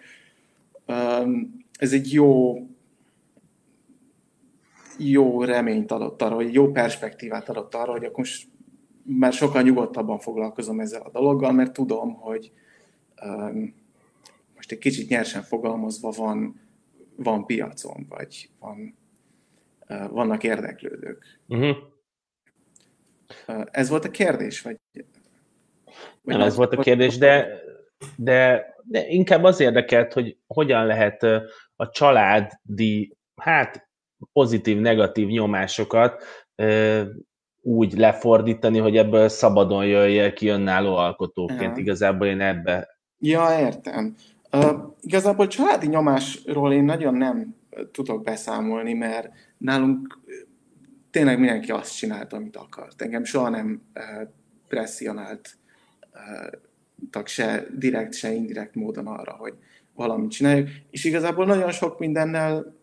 ez 1.80 1.94
egy 1.94 2.14
jó 2.14 2.62
jó 4.98 5.44
reményt 5.44 5.92
adott 5.92 6.22
arra, 6.22 6.36
vagy 6.36 6.54
jó 6.54 6.72
perspektívát 6.72 7.50
adott 7.50 7.76
arra, 7.76 7.92
hogy 7.92 8.04
akkor 8.04 8.26
már 9.04 9.34
sokkal 9.34 9.62
nyugodtabban 9.62 10.20
foglalkozom 10.20 10.80
ezzel 10.80 11.02
a 11.02 11.10
dologgal, 11.10 11.52
mert 11.52 11.74
tudom, 11.74 12.14
hogy 12.14 12.52
most 14.56 14.72
egy 14.72 14.78
kicsit 14.78 15.10
nyersen 15.10 15.42
fogalmazva 15.42 16.10
van, 16.10 16.62
van 17.16 17.46
piacon, 17.46 18.06
vagy 18.10 18.50
van, 18.60 18.96
vannak 20.10 20.44
érdeklődők. 20.44 21.40
Uh-huh. 21.48 21.78
Uh, 23.48 23.64
ez 23.72 23.90
volt 23.90 24.06
a 24.06 24.10
kérdés? 24.12 24.62
Vagy, 24.62 24.78
vagy 24.94 25.06
Nem, 26.22 26.42
ez 26.42 26.56
volt 26.56 26.74
a 26.74 26.82
kérdés, 26.82 27.18
de, 27.18 27.48
de, 28.16 28.66
de 28.84 29.08
inkább 29.08 29.44
az 29.44 29.60
érdekelt, 29.60 30.14
hogy 30.14 30.38
hogyan 30.48 30.86
lehet 30.86 31.24
a 31.76 31.90
családi, 31.90 33.18
hát 33.36 33.90
pozitív-negatív 34.34 35.28
nyomásokat 35.28 36.24
úgy 37.62 37.98
lefordítani, 37.98 38.78
hogy 38.78 38.98
ebből 38.98 39.30
szabadon 39.30 39.86
jöjjél 39.86 40.34
ki 40.34 40.48
önálló 40.48 40.96
alkotóként. 40.96 41.76
Ja. 41.76 41.84
Igazából 41.84 42.28
én 42.28 42.42
ebbe... 42.42 43.00
Ja, 43.20 43.60
értem. 43.60 44.16
Uh, 44.52 44.94
igazából 45.02 45.48
családi 45.48 45.88
nyomásról 45.88 46.74
én 46.74 46.84
nagyon 46.84 47.14
nem 47.14 47.56
tudok 47.92 48.24
beszámolni, 48.24 48.94
mert 48.94 49.30
nálunk 49.58 50.20
tényleg 51.12 51.40
mindenki 51.40 51.72
azt 51.72 51.98
csinálta, 51.98 52.36
amit 52.36 52.56
akart. 52.56 53.02
Engem 53.02 53.24
soha 53.24 53.50
nem 53.50 53.82
uh, 53.96 54.30
presszionált 54.68 55.58
uh, 56.14 57.26
se 57.26 57.68
direkt, 57.78 58.14
se 58.14 58.32
indirekt 58.32 58.76
módon 58.76 59.08
arra, 59.08 59.32
hogy 59.32 59.54
valamit 59.98 60.32
csináljuk, 60.32 60.70
és 60.90 61.04
igazából 61.04 61.46
nagyon 61.46 61.72
sok 61.72 62.00
mindennel 62.00 62.76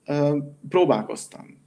próbálkoztam. 0.68 1.58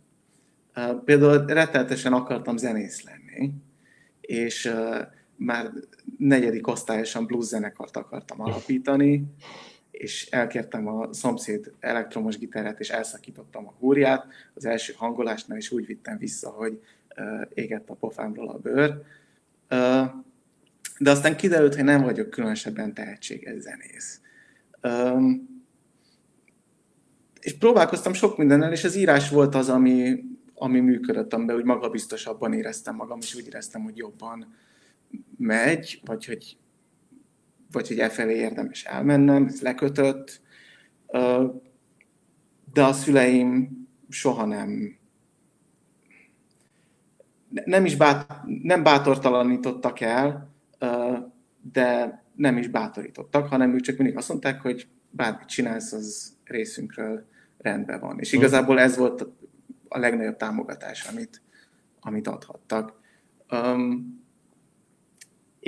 Például 1.05 1.45
rettenetesen 1.45 2.13
akartam 2.13 2.57
zenész 2.57 3.03
lenni, 3.03 3.53
és 4.21 4.73
már 5.35 5.71
negyedik 6.17 6.67
osztályosan 6.67 7.25
blues 7.25 7.45
zenekart 7.45 7.97
akartam 7.97 8.41
alapítani, 8.41 9.23
és 9.97 10.27
elkértem 10.29 10.87
a 10.87 11.13
szomszéd 11.13 11.71
elektromos 11.79 12.37
gitárát, 12.37 12.79
és 12.79 12.89
elszakítottam 12.89 13.67
a 13.67 13.73
húrját 13.79 14.25
az 14.53 14.65
első 14.65 14.93
hangolásnál, 14.97 15.57
és 15.57 15.71
úgy 15.71 15.85
vittem 15.85 16.17
vissza, 16.17 16.49
hogy 16.49 16.81
égett 17.53 17.89
a 17.89 17.93
pofámról 17.93 18.49
a 18.49 18.57
bőr. 18.57 19.01
De 20.99 21.11
aztán 21.11 21.37
kiderült, 21.37 21.75
hogy 21.75 21.83
nem 21.83 22.01
vagyok 22.01 22.29
különösebben 22.29 22.93
tehetséges 22.93 23.61
zenész. 23.61 24.21
És 27.39 27.57
próbálkoztam 27.57 28.13
sok 28.13 28.37
mindennel, 28.37 28.71
és 28.71 28.83
az 28.83 28.95
írás 28.95 29.29
volt 29.29 29.55
az, 29.55 29.69
ami, 29.69 30.23
ami 30.53 30.79
működött, 30.79 31.33
amiben 31.33 31.55
úgy 31.55 31.63
magabiztosabban 31.63 32.53
éreztem 32.53 32.95
magam, 32.95 33.19
és 33.21 33.35
úgy 33.35 33.45
éreztem, 33.45 33.81
hogy 33.81 33.97
jobban 33.97 34.55
megy, 35.37 36.01
vagy 36.05 36.25
hogy, 36.25 36.57
vagy 37.71 37.87
hogy 37.87 37.99
elfelé 37.99 38.35
érdemes 38.35 38.83
elmennem, 38.83 39.45
ez 39.45 39.61
lekötött. 39.61 40.41
De 42.73 42.83
a 42.83 42.93
szüleim 42.93 43.87
soha 44.09 44.45
nem 44.45 44.97
nem 47.65 47.85
is 47.85 47.95
bát, 47.95 48.41
nem 48.63 48.83
bátortalanítottak 48.83 49.99
el, 49.99 50.53
de 51.71 52.21
nem 52.35 52.57
is 52.57 52.67
bátorítottak, 52.67 53.47
hanem 53.47 53.73
ők 53.73 53.81
csak 53.81 53.97
mindig 53.97 54.17
azt 54.17 54.29
mondták, 54.29 54.61
hogy 54.61 54.87
bármit 55.09 55.47
csinálsz, 55.47 55.91
az 55.91 56.35
részünkről 56.43 57.25
rendben 57.57 57.99
van. 57.99 58.19
És 58.19 58.31
igazából 58.31 58.79
ez 58.79 58.97
volt 58.97 59.27
a 59.87 59.99
legnagyobb 59.99 60.37
támogatás, 60.37 61.07
amit, 61.07 61.41
amit 61.99 62.27
adhattak. 62.27 62.99
Um, 63.51 64.25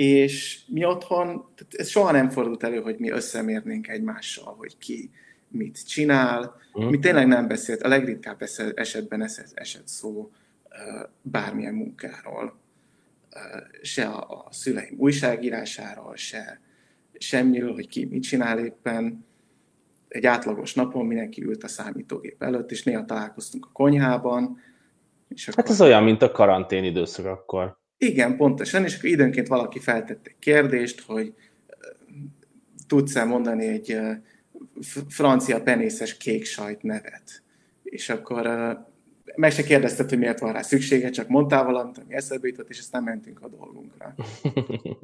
és 0.00 0.60
mi 0.66 0.84
otthon, 0.84 1.48
ez 1.70 1.88
soha 1.88 2.10
nem 2.12 2.30
fordult 2.30 2.62
elő, 2.62 2.80
hogy 2.80 2.98
mi 2.98 3.10
összemérnénk 3.10 3.88
egymással, 3.88 4.54
hogy 4.58 4.78
ki 4.78 5.10
mit 5.48 5.88
csinál. 5.88 6.56
Mm. 6.80 6.86
Mi 6.86 6.98
tényleg 6.98 7.26
nem 7.26 7.48
beszélt, 7.48 7.82
a 7.82 7.88
legritkább 7.88 8.42
esetben 8.74 9.22
esett 9.54 9.88
szó 9.88 10.30
bármilyen 11.22 11.74
munkáról. 11.74 12.58
Se 13.82 14.06
a, 14.06 14.44
a 14.46 14.52
szüleim 14.52 14.94
újságírásáról, 14.98 16.16
se 16.16 16.60
semmiről, 17.18 17.72
hogy 17.72 17.88
ki 17.88 18.04
mit 18.04 18.22
csinál 18.22 18.58
éppen. 18.58 19.26
Egy 20.08 20.26
átlagos 20.26 20.74
napon 20.74 21.06
mindenki 21.06 21.42
ült 21.42 21.64
a 21.64 21.68
számítógép 21.68 22.42
előtt, 22.42 22.70
és 22.70 22.82
néha 22.82 23.04
találkoztunk 23.04 23.66
a 23.66 23.72
konyhában. 23.72 24.60
És 25.28 25.48
akkor... 25.48 25.64
Hát 25.64 25.72
ez 25.72 25.80
olyan, 25.80 26.02
mint 26.02 26.22
a 26.22 26.30
karantén 26.30 26.84
időszak 26.84 27.26
akkor. 27.26 27.79
Igen, 28.02 28.36
pontosan, 28.36 28.84
és 28.84 28.96
akkor 28.96 29.10
időnként 29.10 29.48
valaki 29.48 29.78
feltette 29.78 30.30
kérdést, 30.38 31.00
hogy 31.00 31.34
tudsz-e 32.86 33.24
mondani 33.24 33.66
egy 33.66 33.98
francia 35.08 35.62
penészes 35.62 36.16
kék 36.16 36.44
sajt 36.44 36.82
nevet. 36.82 37.42
És 37.82 38.08
akkor 38.08 38.46
meg 39.36 39.52
se 39.52 39.62
kérdezted, 39.62 40.08
hogy 40.08 40.18
miért 40.18 40.38
van 40.38 40.52
rá 40.52 40.62
szüksége, 40.62 41.10
csak 41.10 41.28
mondtál 41.28 41.64
valamit, 41.64 41.98
ami 41.98 42.14
eszedbe 42.14 42.48
jutott, 42.48 42.68
és 42.68 42.78
aztán 42.78 43.02
mentünk 43.02 43.40
a 43.40 43.48
dolgunkra. 43.48 44.14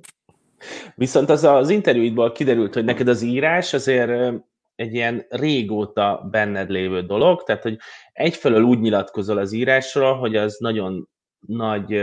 Viszont 0.94 1.30
az 1.30 1.44
az 1.44 1.70
interjúidból 1.70 2.32
kiderült, 2.32 2.74
hogy 2.74 2.84
neked 2.84 3.08
az 3.08 3.22
írás 3.22 3.74
azért 3.74 4.42
egy 4.74 4.94
ilyen 4.94 5.26
régóta 5.28 6.28
benned 6.30 6.70
lévő 6.70 7.02
dolog, 7.02 7.42
tehát 7.42 7.62
hogy 7.62 7.78
egyfelől 8.12 8.62
úgy 8.62 8.80
nyilatkozol 8.80 9.38
az 9.38 9.52
írásról, 9.52 10.18
hogy 10.18 10.36
az 10.36 10.56
nagyon 10.58 11.08
nagy 11.46 12.02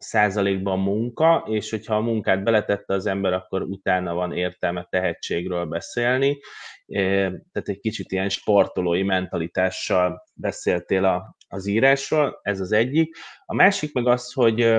százalékban 0.00 0.78
munka, 0.78 1.44
és 1.48 1.70
hogyha 1.70 1.94
a 1.94 2.00
munkát 2.00 2.42
beletette 2.42 2.94
az 2.94 3.06
ember, 3.06 3.32
akkor 3.32 3.62
utána 3.62 4.14
van 4.14 4.32
értelme 4.32 4.86
tehetségről 4.90 5.64
beszélni. 5.64 6.38
Tehát 6.86 7.68
egy 7.68 7.80
kicsit 7.80 8.12
ilyen 8.12 8.28
sportolói 8.28 9.02
mentalitással 9.02 10.22
beszéltél 10.34 11.04
a, 11.04 11.36
az 11.48 11.66
írásról, 11.66 12.40
ez 12.42 12.60
az 12.60 12.72
egyik. 12.72 13.16
A 13.44 13.54
másik 13.54 13.92
meg 13.92 14.06
az, 14.06 14.32
hogy, 14.32 14.76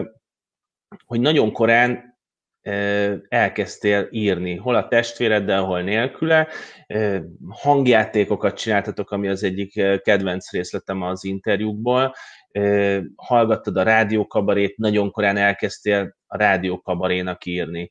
hogy 1.05 1.19
nagyon 1.19 1.51
korán 1.51 2.10
elkezdtél 3.27 4.07
írni, 4.12 4.55
hol 4.55 4.75
a 4.75 4.88
testvéreddel, 4.88 5.63
hol 5.63 5.81
nélküle. 5.81 6.47
Hangjátékokat 7.49 8.57
csináltatok, 8.57 9.12
ami 9.12 9.27
az 9.27 9.43
egyik 9.43 9.73
kedvenc 10.01 10.51
részletem 10.51 11.01
az 11.01 11.23
interjúkból. 11.23 12.13
Hallgattad 13.15 13.77
a 13.77 13.83
rádiókabarét, 13.83 14.77
nagyon 14.77 15.11
korán 15.11 15.37
elkezdtél 15.37 16.15
a 16.27 16.37
rádiókabarénak 16.37 17.45
írni, 17.45 17.89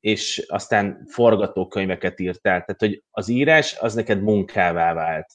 és 0.00 0.44
aztán 0.48 1.06
forgatókönyveket 1.06 2.20
írtál, 2.20 2.64
tehát 2.64 2.80
hogy 2.80 3.02
az 3.10 3.28
írás 3.28 3.76
az 3.78 3.94
neked 3.94 4.22
munkává 4.22 4.94
vált. 4.94 5.26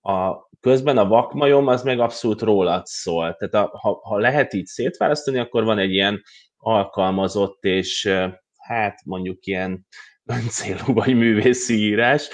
A, 0.00 0.48
közben 0.60 0.98
a 0.98 1.08
vakmajom 1.08 1.66
az 1.66 1.82
meg 1.82 2.00
abszolút 2.00 2.40
rólad 2.40 2.86
szól. 2.86 3.34
Tehát 3.34 3.54
a, 3.68 3.78
ha, 3.78 4.00
ha 4.02 4.18
lehet 4.18 4.52
így 4.52 4.66
szétválasztani, 4.66 5.38
akkor 5.38 5.64
van 5.64 5.78
egy 5.78 5.92
ilyen 5.92 6.22
alkalmazott 6.56 7.64
és 7.64 8.16
hát 8.56 9.04
mondjuk 9.04 9.46
ilyen 9.46 9.86
öncélú 10.24 10.94
vagy 10.94 11.14
művészi 11.14 11.74
írás. 11.74 12.28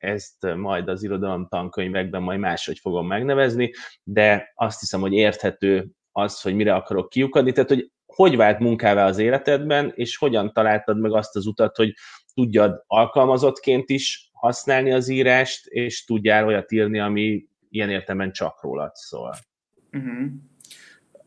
Ezt 0.00 0.54
majd 0.56 0.88
az 0.88 1.02
irodalom 1.02 1.46
tankönyvekben 1.48 2.22
majd 2.22 2.38
máshogy 2.38 2.78
fogom 2.78 3.06
megnevezni, 3.06 3.70
de 4.02 4.52
azt 4.54 4.80
hiszem, 4.80 5.00
hogy 5.00 5.12
érthető 5.12 5.88
az, 6.12 6.40
hogy 6.40 6.54
mire 6.54 6.74
akarok 6.74 7.08
kiukadni, 7.08 7.52
tehát 7.52 7.68
hogy 7.68 7.90
hogy 8.06 8.36
vált 8.36 8.58
munkává 8.58 9.06
az 9.06 9.18
életedben, 9.18 9.92
és 9.94 10.16
hogyan 10.16 10.52
találtad 10.52 11.00
meg 11.00 11.12
azt 11.12 11.36
az 11.36 11.46
utat, 11.46 11.76
hogy 11.76 11.94
tudjad 12.34 12.84
alkalmazottként 12.86 13.88
is 13.90 14.30
használni 14.32 14.92
az 14.92 15.08
írást, 15.08 15.66
és 15.66 16.04
tudjál 16.04 16.46
olyat 16.46 16.72
írni, 16.72 16.98
ami 16.98 17.46
ilyen 17.68 17.90
értelemben 17.90 18.32
csak 18.32 18.62
rólad 18.62 18.94
szól. 18.94 19.34
Uh-huh. 19.92 20.30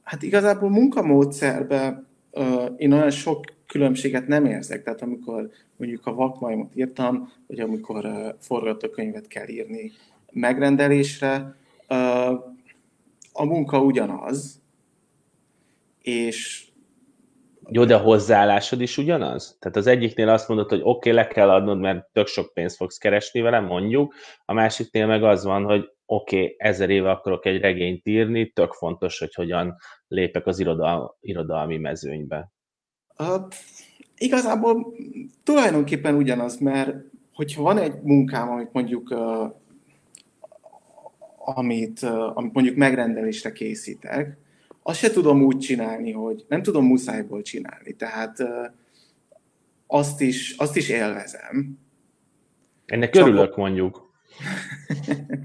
Hát 0.03 0.23
igazából 0.23 0.69
munkamódszerben 0.69 2.07
uh, 2.31 2.71
én 2.77 2.91
olyan 2.91 3.09
sok 3.09 3.45
különbséget 3.73 4.27
nem 4.27 4.45
érzek. 4.45 4.83
Tehát 4.83 5.01
amikor 5.01 5.49
mondjuk 5.77 6.05
a 6.05 6.13
vakmajmot 6.13 6.75
írtam, 6.75 7.31
vagy 7.47 7.59
amikor 7.59 8.05
uh, 8.05 8.27
forgatókönyvet 8.39 9.27
kell 9.27 9.47
írni 9.47 9.91
megrendelésre, 10.31 11.55
a 13.33 13.45
munka 13.45 13.81
ugyanaz, 13.81 14.62
és 16.01 16.67
jó, 17.69 17.86
de 17.86 17.95
a 17.95 17.99
hozzáállásod 17.99 18.81
is 18.81 18.97
ugyanaz? 18.97 19.57
Tehát 19.59 19.77
az 19.77 19.88
egyiknél 19.88 20.29
azt 20.29 20.47
mondod, 20.47 20.69
hogy 20.69 20.79
oké, 20.83 21.09
okay, 21.09 21.12
le 21.12 21.27
kell 21.27 21.49
adnod, 21.49 21.79
mert 21.79 22.05
tök 22.12 22.27
sok 22.27 22.53
pénzt 22.53 22.75
fogsz 22.75 22.97
keresni 22.97 23.41
vele, 23.41 23.59
mondjuk, 23.59 24.13
a 24.45 24.53
másiknél 24.53 25.07
meg 25.07 25.23
az 25.23 25.43
van, 25.43 25.63
hogy 25.63 25.89
oké, 26.05 26.41
okay, 26.41 26.55
ezer 26.57 26.89
éve 26.89 27.09
akarok 27.09 27.45
egy 27.45 27.62
regényt 27.62 28.07
írni, 28.07 28.51
tök 28.51 28.71
fontos, 28.71 29.19
hogy 29.19 29.33
hogyan 29.33 29.75
lépek 30.07 30.47
az 30.47 30.59
irodal, 30.59 31.17
irodalmi 31.21 31.77
mezőnybe. 31.77 32.52
Uh, 33.17 33.47
igazából 34.17 34.93
tulajdonképpen 35.43 36.15
ugyanaz, 36.15 36.58
mert 36.58 36.95
hogyha 37.34 37.62
van 37.62 37.78
egy 37.78 38.02
munkám, 38.02 38.49
amit 38.49 38.73
mondjuk 38.73 39.10
uh, 39.12 39.52
amit, 41.45 42.02
uh, 42.02 42.38
amit 42.38 42.54
mondjuk 42.54 42.76
megrendelésre 42.76 43.52
készítek, 43.52 44.38
azt 44.84 44.99
se 44.99 45.12
tudom 45.12 45.41
úgy 45.41 45.58
csinálni, 45.58 46.12
hogy 46.12 46.45
nem 46.47 46.63
tudom 46.63 46.86
muszájból 46.86 47.41
csinálni. 47.41 47.93
Tehát 47.93 48.39
uh, 48.39 48.65
azt 49.88 50.21
is, 50.21 50.56
azt 50.58 50.76
is 50.76 50.89
élvezem. 50.89 51.80
Ennek 52.86 53.12
Csak 53.12 53.28
örülök, 53.28 53.56
mondjuk. 53.56 54.12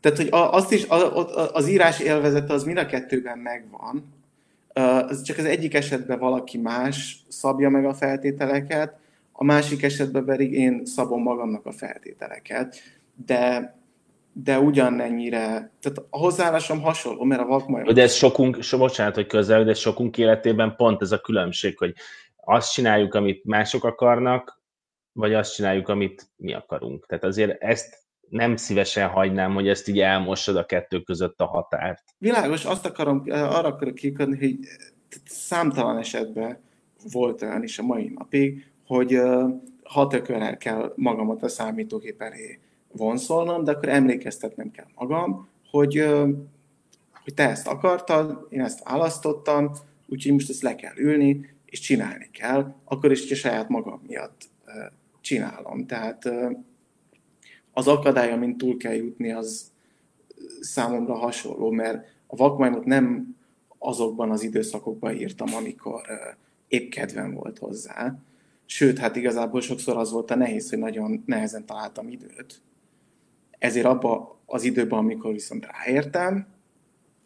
Tehát, 0.00 0.18
hogy 0.18 0.28
azt 0.30 0.72
is, 0.72 0.86
az 1.52 1.68
írás 1.68 2.00
élvezete 2.00 2.52
az 2.52 2.64
mind 2.64 2.78
a 2.78 2.86
kettőben 2.86 3.38
megvan, 3.38 4.19
csak 5.22 5.38
az 5.38 5.44
egyik 5.44 5.74
esetben 5.74 6.18
valaki 6.18 6.58
más 6.58 7.24
szabja 7.28 7.68
meg 7.68 7.84
a 7.84 7.94
feltételeket, 7.94 8.98
a 9.32 9.44
másik 9.44 9.82
esetben 9.82 10.24
pedig 10.24 10.52
én 10.52 10.84
szabom 10.84 11.22
magamnak 11.22 11.66
a 11.66 11.72
feltételeket, 11.72 12.76
de 13.26 13.74
de 14.32 14.58
ugyanennyire, 14.58 15.72
tehát 15.80 15.98
a 16.10 16.18
hozzáállásom 16.18 16.80
hasonló, 16.80 17.24
mert 17.24 17.40
a 17.40 17.46
vakmajom... 17.46 17.94
De 17.94 18.02
ez 18.02 18.12
sokunk, 18.12 18.62
so, 18.62 18.78
bocsánat, 18.78 19.14
hogy 19.14 19.26
közel, 19.26 19.64
de 19.64 19.74
sokunk 19.74 20.18
életében 20.18 20.76
pont 20.76 21.02
ez 21.02 21.12
a 21.12 21.20
különbség, 21.20 21.78
hogy 21.78 21.94
azt 22.36 22.72
csináljuk, 22.72 23.14
amit 23.14 23.44
mások 23.44 23.84
akarnak, 23.84 24.60
vagy 25.12 25.34
azt 25.34 25.54
csináljuk, 25.54 25.88
amit 25.88 26.30
mi 26.36 26.54
akarunk. 26.54 27.06
Tehát 27.06 27.24
azért 27.24 27.62
ezt 27.62 27.99
nem 28.30 28.56
szívesen 28.56 29.08
hagynám, 29.08 29.54
hogy 29.54 29.68
ezt 29.68 29.88
így 29.88 29.98
elmossad 29.98 30.56
a 30.56 30.66
kettő 30.66 31.00
között 31.00 31.40
a 31.40 31.46
határt. 31.46 32.02
Világos, 32.18 32.64
azt 32.64 32.86
akarom, 32.86 33.22
arra 33.26 33.68
akarok 33.68 33.94
kikadni, 33.94 34.38
hogy 34.38 34.58
számtalan 35.24 35.98
esetben 35.98 36.58
volt 37.12 37.42
olyan 37.42 37.62
is 37.62 37.78
a 37.78 37.82
mai 37.82 38.12
napig, 38.18 38.70
hogy 38.86 39.20
hat 39.82 40.14
ökörrel 40.14 40.56
kell 40.56 40.92
magamat 40.96 41.42
a 41.42 41.48
számítógép 41.48 42.22
elé 42.22 42.58
vonszolnom, 42.92 43.64
de 43.64 43.70
akkor 43.70 43.88
emlékeztetnem 43.88 44.70
kell 44.70 44.86
magam, 44.94 45.48
hogy, 45.70 46.04
hogy 47.24 47.34
te 47.34 47.48
ezt 47.48 47.66
akartad, 47.66 48.46
én 48.50 48.60
ezt 48.60 48.84
választottam, 48.84 49.70
úgyhogy 50.06 50.32
most 50.32 50.50
ezt 50.50 50.62
le 50.62 50.74
kell 50.74 50.96
ülni, 50.96 51.54
és 51.64 51.80
csinálni 51.80 52.28
kell, 52.32 52.74
akkor 52.84 53.10
is, 53.10 53.20
hogy 53.20 53.32
a 53.32 53.34
saját 53.34 53.68
magam 53.68 54.02
miatt 54.06 54.48
csinálom. 55.20 55.86
Tehát 55.86 56.30
az 57.72 57.88
akadály, 57.88 58.32
amint 58.32 58.56
túl 58.56 58.76
kell 58.76 58.94
jutni, 58.94 59.32
az 59.32 59.72
számomra 60.60 61.14
hasonló, 61.14 61.70
mert 61.70 62.08
a 62.26 62.36
vakmajmot 62.36 62.84
nem 62.84 63.36
azokban 63.78 64.30
az 64.30 64.42
időszakokban 64.42 65.14
írtam, 65.14 65.54
amikor 65.54 66.00
épp 66.68 66.90
kedvem 66.90 67.34
volt 67.34 67.58
hozzá. 67.58 68.18
Sőt, 68.66 68.98
hát 68.98 69.16
igazából 69.16 69.60
sokszor 69.60 69.96
az 69.96 70.10
volt 70.10 70.30
a 70.30 70.36
nehéz, 70.36 70.68
hogy 70.68 70.78
nagyon 70.78 71.22
nehezen 71.26 71.66
találtam 71.66 72.08
időt. 72.08 72.60
Ezért 73.58 73.86
abban 73.86 74.28
az 74.46 74.64
időben, 74.64 74.98
amikor 74.98 75.32
viszont 75.32 75.66
ráértem, 75.66 76.46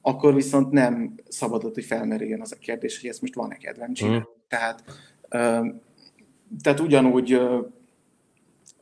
akkor 0.03 0.35
viszont 0.35 0.71
nem 0.71 1.15
szabadott, 1.29 1.75
hogy 1.75 1.85
felmerüljön 1.85 2.41
az 2.41 2.53
a 2.53 2.57
kérdés, 2.57 3.01
hogy 3.01 3.11
ezt 3.11 3.21
most 3.21 3.35
van-e 3.35 3.57
kedvem 3.57 3.93
csinálni. 3.93 4.19
Mm. 4.19 4.23
Tehát, 4.49 4.85
tehát 6.63 6.81
ugyanúgy 6.81 7.41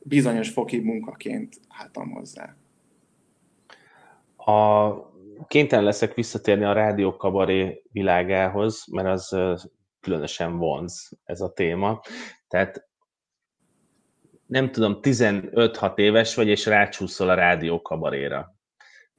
bizonyos 0.03 0.49
foki 0.49 0.79
munkaként 0.79 1.59
álltam 1.67 2.11
hozzá. 2.11 2.55
A 4.35 4.91
kénytelen 5.47 5.85
leszek 5.85 6.13
visszatérni 6.13 6.63
a 6.63 6.73
rádió 6.73 7.15
kabaré 7.15 7.83
világához, 7.91 8.85
mert 8.91 9.07
az 9.07 9.35
különösen 9.99 10.57
vonz 10.57 11.19
ez 11.23 11.41
a 11.41 11.53
téma. 11.53 12.01
Tehát 12.47 12.87
nem 14.45 14.71
tudom, 14.71 14.97
15-6 15.01 15.97
éves 15.97 16.35
vagy, 16.35 16.47
és 16.47 16.65
rácsúszol 16.65 17.29
a 17.29 17.33
rádió 17.33 17.81
kabaréra. 17.81 18.55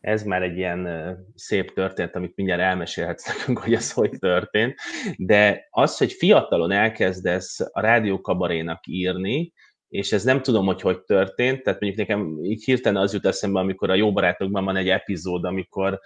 Ez 0.00 0.22
már 0.22 0.42
egy 0.42 0.56
ilyen 0.56 0.88
szép 1.34 1.74
történet, 1.74 2.16
amit 2.16 2.36
mindjárt 2.36 2.62
elmesélhetsz 2.62 3.26
nekünk, 3.26 3.58
hogy 3.58 3.74
ez 3.74 3.92
hogy 3.92 4.10
történt. 4.18 4.74
De 5.16 5.66
az, 5.70 5.98
hogy 5.98 6.12
fiatalon 6.12 6.70
elkezdesz 6.70 7.60
a 7.60 7.80
rádió 7.80 8.20
kabarénak 8.20 8.86
írni, 8.86 9.52
és 9.94 10.12
ez 10.12 10.24
nem 10.24 10.42
tudom, 10.42 10.66
hogy 10.66 10.80
hogy 10.80 11.00
történt, 11.00 11.62
tehát 11.62 11.80
mondjuk 11.80 12.08
nekem 12.08 12.38
így 12.42 12.64
hirtelen 12.64 13.02
az 13.02 13.12
jut 13.12 13.26
eszembe, 13.26 13.58
amikor 13.60 13.90
a 13.90 13.94
Jó 13.94 14.12
Barátokban 14.12 14.64
van 14.64 14.76
egy 14.76 14.88
epizód, 14.88 15.44
amikor 15.44 16.00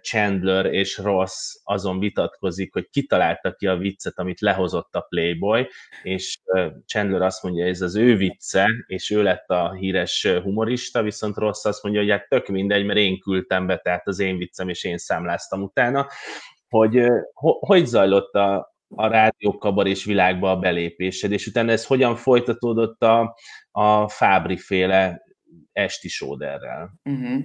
Chandler 0.00 0.66
és 0.66 0.98
Ross 0.98 1.60
azon 1.64 1.98
vitatkozik, 1.98 2.72
hogy 2.72 2.88
kitalálta 2.90 3.52
ki 3.52 3.66
a 3.66 3.76
viccet, 3.76 4.18
amit 4.18 4.40
lehozott 4.40 4.94
a 4.94 5.06
Playboy, 5.08 5.68
és 6.02 6.38
Chandler 6.86 7.22
azt 7.22 7.42
mondja, 7.42 7.66
ez 7.66 7.80
az 7.80 7.96
ő 7.96 8.16
vicce, 8.16 8.66
és 8.86 9.10
ő 9.10 9.22
lett 9.22 9.48
a 9.48 9.72
híres 9.72 10.26
humorista, 10.42 11.02
viszont 11.02 11.36
Ross 11.36 11.64
azt 11.64 11.82
mondja, 11.82 12.00
hogy 12.00 12.10
hát 12.10 12.28
tök 12.28 12.46
mindegy, 12.46 12.84
mert 12.84 12.98
én 12.98 13.20
küldtem 13.20 13.66
be, 13.66 13.76
tehát 13.76 14.08
az 14.08 14.18
én 14.18 14.36
viccem, 14.36 14.68
és 14.68 14.84
én 14.84 14.98
számláztam 14.98 15.62
utána, 15.62 16.06
hogy 16.68 17.06
hogy 17.60 17.86
zajlott 17.86 18.34
a, 18.34 18.71
a 18.94 19.06
rádiókabar 19.06 19.86
és 19.86 20.04
világba 20.04 20.50
a 20.50 20.58
belépésed, 20.58 21.32
és 21.32 21.46
utána 21.46 21.70
ez 21.70 21.86
hogyan 21.86 22.16
folytatódott 22.16 23.02
a, 23.02 23.36
a 23.70 24.08
Fábri 24.08 24.56
féle 24.56 25.22
esti 25.72 26.08
sóderrel? 26.08 26.92
Uh-huh. 27.04 27.42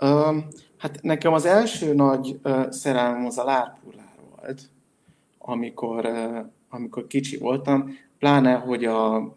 Um, 0.00 0.48
hát 0.78 1.02
nekem 1.02 1.32
az 1.32 1.44
első 1.44 1.94
nagy 1.94 2.38
uh, 2.42 2.70
szerelmem 2.70 3.26
az 3.26 3.38
a 3.38 3.44
lárpullár 3.44 4.14
volt, 4.36 4.62
amikor, 5.38 6.06
uh, 6.06 6.38
amikor 6.68 7.06
kicsi 7.06 7.36
voltam, 7.36 7.96
pláne, 8.18 8.54
hogy 8.54 8.84
a, 8.84 9.32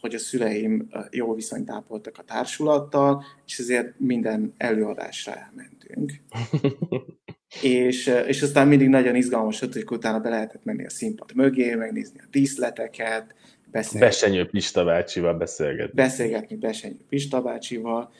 hogy 0.00 0.14
a 0.14 0.18
szüleim 0.18 0.88
jó 1.10 1.34
viszonyt 1.34 1.70
ápoltak 1.70 2.18
a 2.18 2.22
társulattal, 2.22 3.24
és 3.46 3.58
ezért 3.58 3.98
minden 3.98 4.54
előadásra 4.56 5.34
elmentünk. 5.34 6.12
és, 7.60 8.06
és 8.26 8.42
aztán 8.42 8.68
mindig 8.68 8.88
nagyon 8.88 9.14
izgalmas 9.14 9.60
volt, 9.60 9.72
hogy 9.72 9.84
utána 9.90 10.20
be 10.20 10.28
lehetett 10.28 10.64
menni 10.64 10.84
a 10.84 10.90
színpad 10.90 11.34
mögé, 11.34 11.74
megnézni 11.74 12.18
a 12.18 12.26
díszleteket, 12.30 13.34
beszélgetni. 13.72 13.98
Besenyő 13.98 14.46
Pista 14.46 14.84
bácsival 14.84 15.34
beszélgetni. 15.34 15.92
Beszélgetni 15.94 16.56
Besenyő 16.56 17.00
Pista 17.08 17.42
bácsival, 17.42 18.12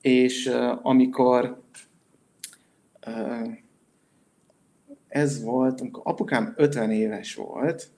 és 0.00 0.46
uh, 0.46 0.86
amikor 0.86 1.62
uh, 3.06 3.48
ez 5.08 5.42
volt, 5.42 5.80
amikor 5.80 6.02
apukám 6.06 6.54
50 6.56 6.90
éves 6.90 7.34
volt, 7.34 7.88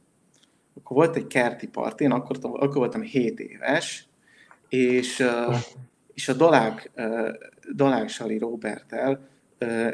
akkor 0.75 0.97
volt 0.97 1.17
egy 1.17 1.27
kerti 1.27 1.69
parti, 1.69 2.05
én 2.05 2.11
akkor, 2.11 2.39
akkor 2.43 2.77
voltam 2.77 3.03
7 3.03 3.41
éves, 3.41 4.07
és, 4.69 5.19
uh, 5.19 5.57
és 6.15 6.29
a 6.29 6.33
Dolák, 6.33 6.91
uh, 7.77 8.07
Sali 8.07 8.39
Robertel 8.39 9.31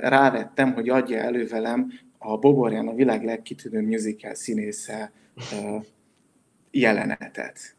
rávettem, 0.01 0.73
hogy 0.73 0.89
adja 0.89 1.19
elő 1.19 1.47
velem 1.47 1.93
a 2.19 2.39
Boborján 2.39 2.89
a 2.89 2.95
világ 2.95 3.25
legkitűnő 3.25 3.81
musical 3.81 4.35
színésze 4.35 5.13
jelenetet. 6.71 7.77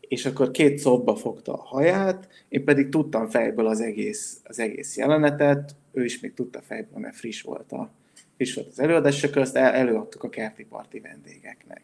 És 0.00 0.26
akkor 0.26 0.50
két 0.50 0.78
szobba 0.78 1.16
fogta 1.16 1.52
a 1.52 1.62
haját, 1.62 2.28
én 2.48 2.64
pedig 2.64 2.88
tudtam 2.88 3.28
fejből 3.28 3.66
az 3.66 3.80
egész, 3.80 4.40
az 4.44 4.58
egész 4.58 4.96
jelenetet, 4.96 5.76
ő 5.92 6.04
is 6.04 6.20
még 6.20 6.34
tudta 6.34 6.62
fejből, 6.62 6.98
mert 6.98 7.16
friss 7.16 7.42
volt, 7.42 7.72
a, 7.72 7.90
friss 8.36 8.54
volt 8.54 8.68
az 8.68 8.80
előadás, 8.80 9.16
és 9.16 9.24
akkor 9.24 9.42
azt 9.42 9.56
el, 9.56 9.72
előadtuk 9.72 10.22
a 10.22 10.28
kerti 10.28 10.64
parti 10.64 11.00
vendégeknek. 11.00 11.82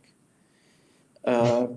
Uh, 1.22 1.70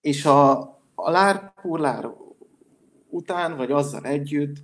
és 0.00 0.24
a, 0.24 0.60
a 0.94 1.10
lárpurlár 1.10 2.08
után, 3.08 3.56
vagy 3.56 3.70
azzal 3.70 4.04
együtt, 4.04 4.56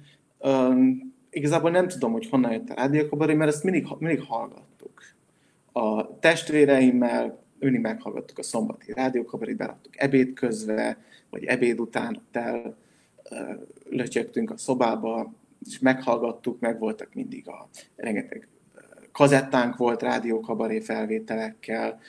um, 0.44 1.14
igazából 1.30 1.70
nem 1.70 1.88
tudom, 1.88 2.12
hogy 2.12 2.28
honnan 2.28 2.52
jött 2.52 2.70
a 2.70 2.74
rádiókabaré, 2.74 3.34
mert 3.34 3.52
ezt 3.52 3.64
mindig, 3.64 3.86
mindig 3.98 4.22
hallgattuk. 4.22 5.02
A 5.72 6.18
testvéreimmel 6.18 7.42
mindig 7.58 7.80
meghallgattuk 7.80 8.38
a 8.38 8.42
szombati 8.42 8.92
rádiókabarét, 8.92 9.56
beraktuk 9.56 10.00
ebéd 10.00 10.32
közve, 10.32 10.98
vagy 11.30 11.44
ebéd 11.44 11.80
után 11.80 12.16
ott 12.16 12.36
el 12.36 12.76
lötyögtünk 13.90 14.50
a 14.50 14.56
szobába, 14.56 15.32
és 15.66 15.78
meghallgattuk, 15.78 16.60
meg 16.60 16.78
voltak 16.78 17.14
mindig 17.14 17.48
a 17.48 17.68
rengeteg 17.96 18.48
kazettánk 19.12 19.76
volt 19.76 20.02
rádiókabaré 20.02 20.80
felvételekkel, 20.80 22.00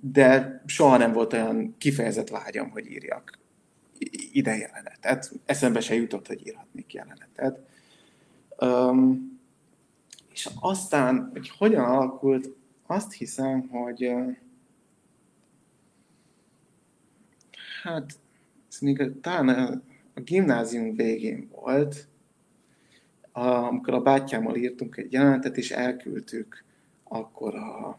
de 0.00 0.62
soha 0.66 0.96
nem 0.96 1.12
volt 1.12 1.32
olyan 1.32 1.74
kifejezett 1.78 2.28
vágyam, 2.28 2.70
hogy 2.70 2.90
írjak 2.90 3.38
ide 4.32 4.56
jelenetet. 4.56 5.32
Eszembe 5.44 5.80
se 5.80 5.94
jutott, 5.94 6.26
hogy 6.26 6.46
írhatnék 6.46 6.92
jelenetet. 6.92 7.58
Um, 8.60 9.38
és 10.32 10.48
aztán, 10.60 11.28
hogy 11.32 11.48
hogyan 11.48 11.84
alakult, 11.84 12.48
azt 12.86 13.12
hiszem, 13.12 13.68
hogy 13.68 14.12
hát 17.82 18.12
ez 18.70 18.78
még 18.78 19.20
talán 19.20 19.48
a, 19.48 19.82
a 20.14 20.20
gimnázium 20.20 20.94
végén 20.94 21.48
volt, 21.50 22.08
amikor 23.32 23.94
a 23.94 24.00
bátyámmal 24.00 24.56
írtunk 24.56 24.96
egy 24.96 25.12
jelenetet, 25.12 25.56
és 25.56 25.70
elküldtük 25.70 26.64
akkor 27.04 27.54
a, 27.54 27.98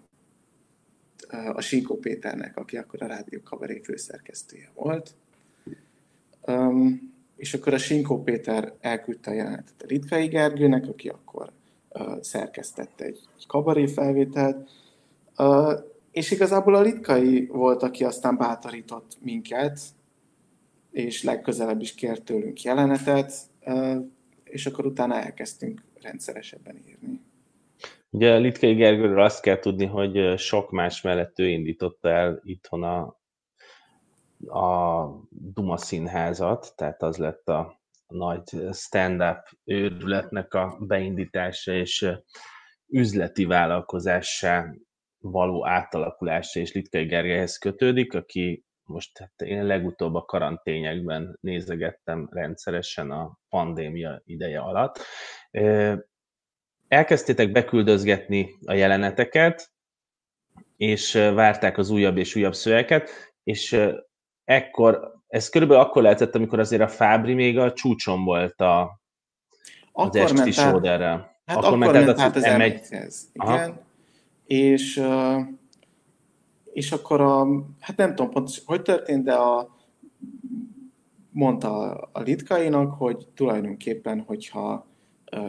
a 1.53 1.61
Sinkó 1.61 1.97
Péternek, 1.97 2.57
aki 2.57 2.77
akkor 2.77 3.01
a 3.01 3.07
Rádió 3.07 3.41
Kabaré 3.43 3.81
főszerkesztője 3.83 4.71
volt. 4.73 5.15
Um, 6.47 7.15
és 7.35 7.53
akkor 7.53 7.73
a 7.73 7.77
Sinkó 7.77 8.23
Péter 8.23 8.73
elküldte 8.79 9.31
a 9.31 9.33
jelenetet 9.33 9.81
a 9.81 9.85
Litkai 9.87 10.27
Gergőnek, 10.27 10.87
aki 10.87 11.09
akkor 11.09 11.51
uh, 11.89 12.21
szerkesztette 12.21 13.05
egy, 13.05 13.19
egy 13.37 13.47
kabaré 13.47 13.87
felvételt, 13.87 14.69
uh, 15.37 15.73
és 16.11 16.31
igazából 16.31 16.75
a 16.75 16.81
Litkai 16.81 17.45
volt, 17.45 17.83
aki 17.83 18.03
aztán 18.03 18.37
bátorított 18.37 19.17
minket, 19.21 19.79
és 20.91 21.23
legközelebb 21.23 21.81
is 21.81 21.95
kért 21.95 22.23
tőlünk 22.23 22.61
jelenetet, 22.61 23.33
uh, 23.65 23.97
és 24.43 24.65
akkor 24.65 24.85
utána 24.85 25.15
elkezdtünk 25.15 25.81
rendszeresebben 26.01 26.77
írni. 26.87 27.21
Ugye 28.09 28.37
Litkai 28.37 28.73
Gergőről 28.73 29.21
azt 29.21 29.41
kell 29.41 29.59
tudni, 29.59 29.85
hogy 29.85 30.37
sok 30.37 30.71
más 30.71 31.01
mellett 31.01 31.39
ő 31.39 31.47
indította 31.49 32.09
el 32.09 32.41
itthon 32.43 32.83
a, 32.83 33.16
a 34.45 35.05
Duma 35.29 35.77
színházat, 35.77 36.73
tehát 36.75 37.01
az 37.01 37.17
lett 37.17 37.47
a 37.47 37.81
nagy 38.07 38.43
stand-up 38.71 39.49
őrületnek 39.63 40.53
a 40.53 40.77
beindítása 40.79 41.73
és 41.73 42.09
üzleti 42.87 43.45
vállalkozássá 43.45 44.73
való 45.19 45.67
átalakulása 45.67 46.59
és 46.59 46.73
Litkai 46.73 47.05
Gergelyhez 47.05 47.57
kötődik, 47.57 48.13
aki 48.13 48.65
most 48.83 49.17
hát 49.17 49.41
én 49.41 49.65
legutóbb 49.65 50.15
a 50.15 50.25
karantényekben 50.25 51.37
nézegettem 51.41 52.29
rendszeresen 52.31 53.11
a 53.11 53.39
pandémia 53.49 54.21
ideje 54.25 54.59
alatt. 54.59 54.99
Elkezdtétek 56.87 57.51
beküldözgetni 57.51 58.55
a 58.65 58.73
jeleneteket, 58.73 59.71
és 60.77 61.13
várták 61.13 61.77
az 61.77 61.89
újabb 61.89 62.17
és 62.17 62.35
újabb 62.35 62.53
szövegeket, 62.53 63.09
és 63.43 63.79
ekkor, 64.47 65.21
ez 65.27 65.49
körülbelül 65.49 65.83
akkor 65.83 66.01
lehetett, 66.01 66.35
amikor 66.35 66.59
azért 66.59 66.81
a 66.81 66.87
Fábri 66.87 67.33
még 67.33 67.57
a 67.57 67.73
csúcson 67.73 68.23
volt 68.23 68.61
a, 68.61 68.99
az 69.91 70.05
akkor 70.07 70.19
esti 70.19 70.51
sóderrel. 70.51 71.35
Hát 71.45 71.57
akkor, 71.57 71.67
akkor 71.67 71.77
ment, 71.77 72.05
ment 72.05 72.19
át 72.19 72.35
az 72.35 72.43
m 72.43 72.61
igen. 72.61 73.11
Aha. 73.35 73.73
És, 74.45 75.03
és 76.73 76.91
akkor 76.91 77.21
a, 77.21 77.47
hát 77.79 77.97
nem 77.97 78.15
tudom 78.15 78.31
pontosan, 78.31 78.63
hogy 78.65 78.81
történt, 78.81 79.23
de 79.23 79.33
a, 79.33 79.75
mondta 81.31 81.93
a 82.11 82.21
litkainak, 82.21 82.93
hogy 82.93 83.27
tulajdonképpen, 83.33 84.23
hogyha 84.27 84.87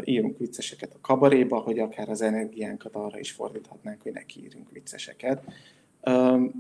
írunk 0.04 0.38
vicceseket 0.38 0.94
a 0.94 1.00
kabaréba, 1.00 1.58
hogy 1.58 1.78
akár 1.78 2.08
az 2.08 2.22
energiánkat 2.22 2.94
arra 2.94 3.18
is 3.18 3.32
fordíthatnánk, 3.32 4.02
hogy 4.02 4.12
neki 4.12 4.44
írunk 4.44 4.70
vicceseket. 4.70 5.42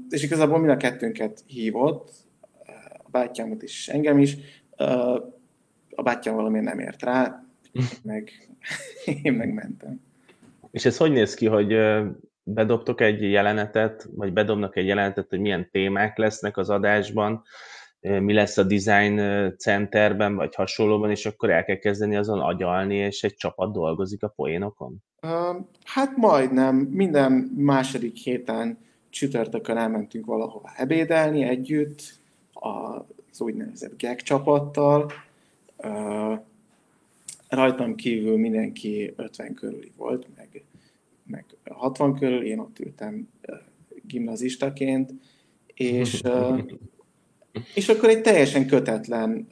És 0.08 0.22
igazából 0.22 0.58
mind 0.58 0.70
a 0.70 0.76
kettőnket 0.76 1.42
hívott, 1.46 2.26
a 3.08 3.18
bátyámot 3.18 3.62
is, 3.62 3.88
engem 3.88 4.18
is. 4.18 4.36
A 5.94 6.02
bátyám 6.02 6.34
valamiért 6.34 6.64
nem 6.64 6.78
ért 6.78 7.02
rá, 7.02 7.44
meg, 8.02 8.30
én 9.22 9.32
meg 9.32 9.52
mentem. 9.52 10.00
És 10.70 10.84
ez 10.84 10.96
hogy 10.96 11.12
néz 11.12 11.34
ki, 11.34 11.46
hogy 11.46 11.76
bedobtok 12.42 13.00
egy 13.00 13.22
jelenetet, 13.22 14.08
vagy 14.14 14.32
bedobnak 14.32 14.76
egy 14.76 14.86
jelenetet, 14.86 15.28
hogy 15.28 15.40
milyen 15.40 15.68
témák 15.70 16.16
lesznek 16.16 16.56
az 16.56 16.70
adásban, 16.70 17.42
mi 18.00 18.32
lesz 18.32 18.56
a 18.56 18.62
design 18.62 19.20
centerben, 19.56 20.34
vagy 20.34 20.54
hasonlóban, 20.54 21.10
és 21.10 21.26
akkor 21.26 21.50
el 21.50 21.64
kell 21.64 21.76
kezdeni 21.76 22.16
azon 22.16 22.40
agyalni, 22.40 22.96
és 22.96 23.22
egy 23.22 23.34
csapat 23.34 23.72
dolgozik 23.72 24.22
a 24.22 24.28
poénokon? 24.28 24.96
Hát 25.84 26.16
majdnem. 26.16 26.76
Minden 26.76 27.32
második 27.56 28.16
héten 28.16 28.78
csütörtökön 29.10 29.76
elmentünk 29.76 30.26
valahova 30.26 30.70
ebédelni 30.76 31.42
együtt, 31.42 32.17
az 32.58 33.40
úgynevezett 33.40 34.02
gag 34.02 34.16
csapattal. 34.16 35.12
Rajtam 37.48 37.94
kívül 37.94 38.36
mindenki 38.36 39.12
50 39.16 39.54
körüli 39.54 39.92
volt, 39.96 40.26
meg, 40.36 40.64
meg 41.26 41.44
60 41.64 42.18
körül, 42.18 42.42
én 42.42 42.58
ott 42.58 42.78
ültem 42.78 43.28
gimnazistaként, 44.02 45.12
és, 45.74 46.22
és 47.74 47.88
akkor 47.88 48.08
egy 48.08 48.22
teljesen 48.22 48.66
kötetlen 48.66 49.46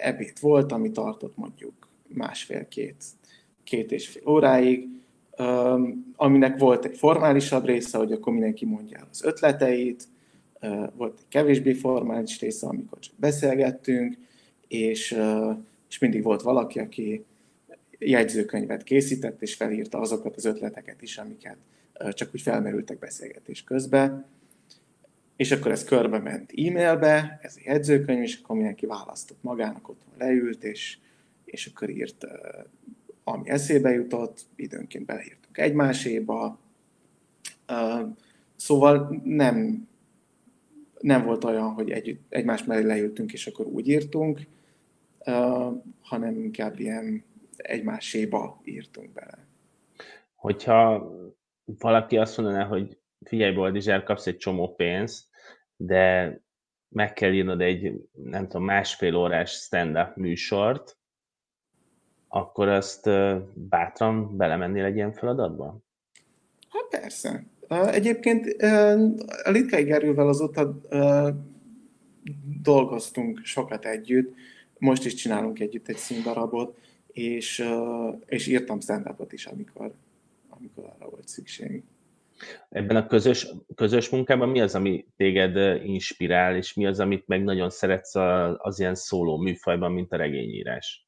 ebéd 0.00 0.40
volt, 0.40 0.72
ami 0.72 0.90
tartott 0.90 1.36
mondjuk 1.36 1.88
másfél-két 2.06 3.04
két 3.64 3.92
és 3.92 4.08
fél 4.08 4.28
óráig, 4.28 4.88
aminek 6.16 6.58
volt 6.58 6.84
egy 6.84 6.96
formálisabb 6.96 7.64
része, 7.64 7.98
hogy 7.98 8.12
akkor 8.12 8.32
mindenki 8.32 8.64
mondja 8.64 8.98
el 8.98 9.06
az 9.10 9.24
ötleteit, 9.24 10.04
volt 10.96 11.18
egy 11.18 11.28
kevésbé 11.28 11.72
formális 11.72 12.40
része, 12.40 12.66
amikor 12.66 12.98
csak 12.98 13.14
beszélgettünk, 13.16 14.16
és, 14.68 15.16
és 15.88 15.98
mindig 15.98 16.22
volt 16.22 16.42
valaki, 16.42 16.78
aki 16.78 17.24
jegyzőkönyvet 17.98 18.82
készített, 18.82 19.42
és 19.42 19.54
felírta 19.54 19.98
azokat 19.98 20.36
az 20.36 20.44
ötleteket 20.44 21.02
is, 21.02 21.18
amiket 21.18 21.56
csak 22.10 22.30
úgy 22.34 22.42
felmerültek 22.42 22.98
beszélgetés 22.98 23.64
közben. 23.64 24.24
És 25.36 25.50
akkor 25.52 25.70
ez 25.70 25.84
körbe 25.84 26.18
ment 26.18 26.52
e-mailbe, 26.56 27.38
ez 27.42 27.56
a 27.56 27.60
jegyzőkönyv, 27.64 28.22
és 28.22 28.40
akkor 28.42 28.56
mindenki 28.56 28.86
választott 28.86 29.42
magának, 29.42 29.88
ott 29.88 30.00
leült, 30.18 30.64
és, 30.64 30.98
és 31.44 31.66
akkor 31.66 31.90
írt, 31.90 32.26
ami 33.24 33.48
eszébe 33.48 33.90
jutott, 33.90 34.40
időnként 34.56 35.04
beleírtuk 35.04 35.58
egymáséba. 35.58 36.58
Szóval 38.56 39.20
nem 39.24 39.88
nem 41.02 41.24
volt 41.24 41.44
olyan, 41.44 41.72
hogy 41.72 41.90
egy, 41.90 42.18
egymás 42.28 42.64
mellé 42.64 42.86
leültünk, 42.86 43.32
és 43.32 43.46
akkor 43.46 43.66
úgy 43.66 43.88
írtunk, 43.88 44.40
uh, 45.18 45.82
hanem 46.00 46.34
inkább 46.34 46.78
ilyen 46.78 47.24
egymáséba 47.56 48.60
írtunk 48.64 49.12
bele. 49.12 49.46
Hogyha 50.34 51.10
valaki 51.64 52.16
azt 52.16 52.36
mondaná, 52.36 52.64
hogy 52.64 52.98
figyelj, 53.24 53.54
Boldizsár, 53.54 54.02
kapsz 54.02 54.26
egy 54.26 54.36
csomó 54.36 54.74
pénzt, 54.74 55.28
de 55.76 56.36
meg 56.88 57.12
kell 57.12 57.32
írnod 57.32 57.60
egy, 57.60 58.08
nem 58.12 58.48
tudom, 58.48 58.64
másfél 58.64 59.16
órás 59.16 59.50
stand-up 59.50 60.16
műsort, 60.16 60.96
akkor 62.28 62.68
azt 62.68 63.10
bátran 63.54 64.36
belemennél 64.36 64.84
egy 64.84 64.94
ilyen 64.94 65.12
feladatba? 65.12 65.78
Hát 66.68 67.00
persze. 67.00 67.44
Egyébként 67.72 68.62
a 69.42 69.50
Litkai 69.50 69.82
Gerővel 69.82 70.28
azóta 70.28 70.80
dolgoztunk 72.62 73.40
sokat 73.44 73.84
együtt, 73.84 74.34
most 74.78 75.04
is 75.04 75.14
csinálunk 75.14 75.60
együtt 75.60 75.88
egy 75.88 75.96
színdarabot, 75.96 76.78
és, 77.06 77.64
és 78.26 78.46
írtam 78.46 78.80
stand 78.80 79.06
is, 79.30 79.46
amikor, 79.46 79.94
amikor 80.48 80.84
arra 80.84 81.10
volt 81.10 81.28
szükség. 81.28 81.82
Ebben 82.68 82.96
a 82.96 83.06
közös, 83.06 83.48
közös 83.74 84.08
munkában 84.08 84.48
mi 84.48 84.60
az, 84.60 84.74
ami 84.74 85.06
téged 85.16 85.84
inspirál, 85.84 86.56
és 86.56 86.74
mi 86.74 86.86
az, 86.86 87.00
amit 87.00 87.26
meg 87.26 87.44
nagyon 87.44 87.70
szeretsz 87.70 88.14
az 88.56 88.78
ilyen 88.78 88.94
szóló 88.94 89.36
műfajban, 89.36 89.92
mint 89.92 90.12
a 90.12 90.16
regényírás? 90.16 91.06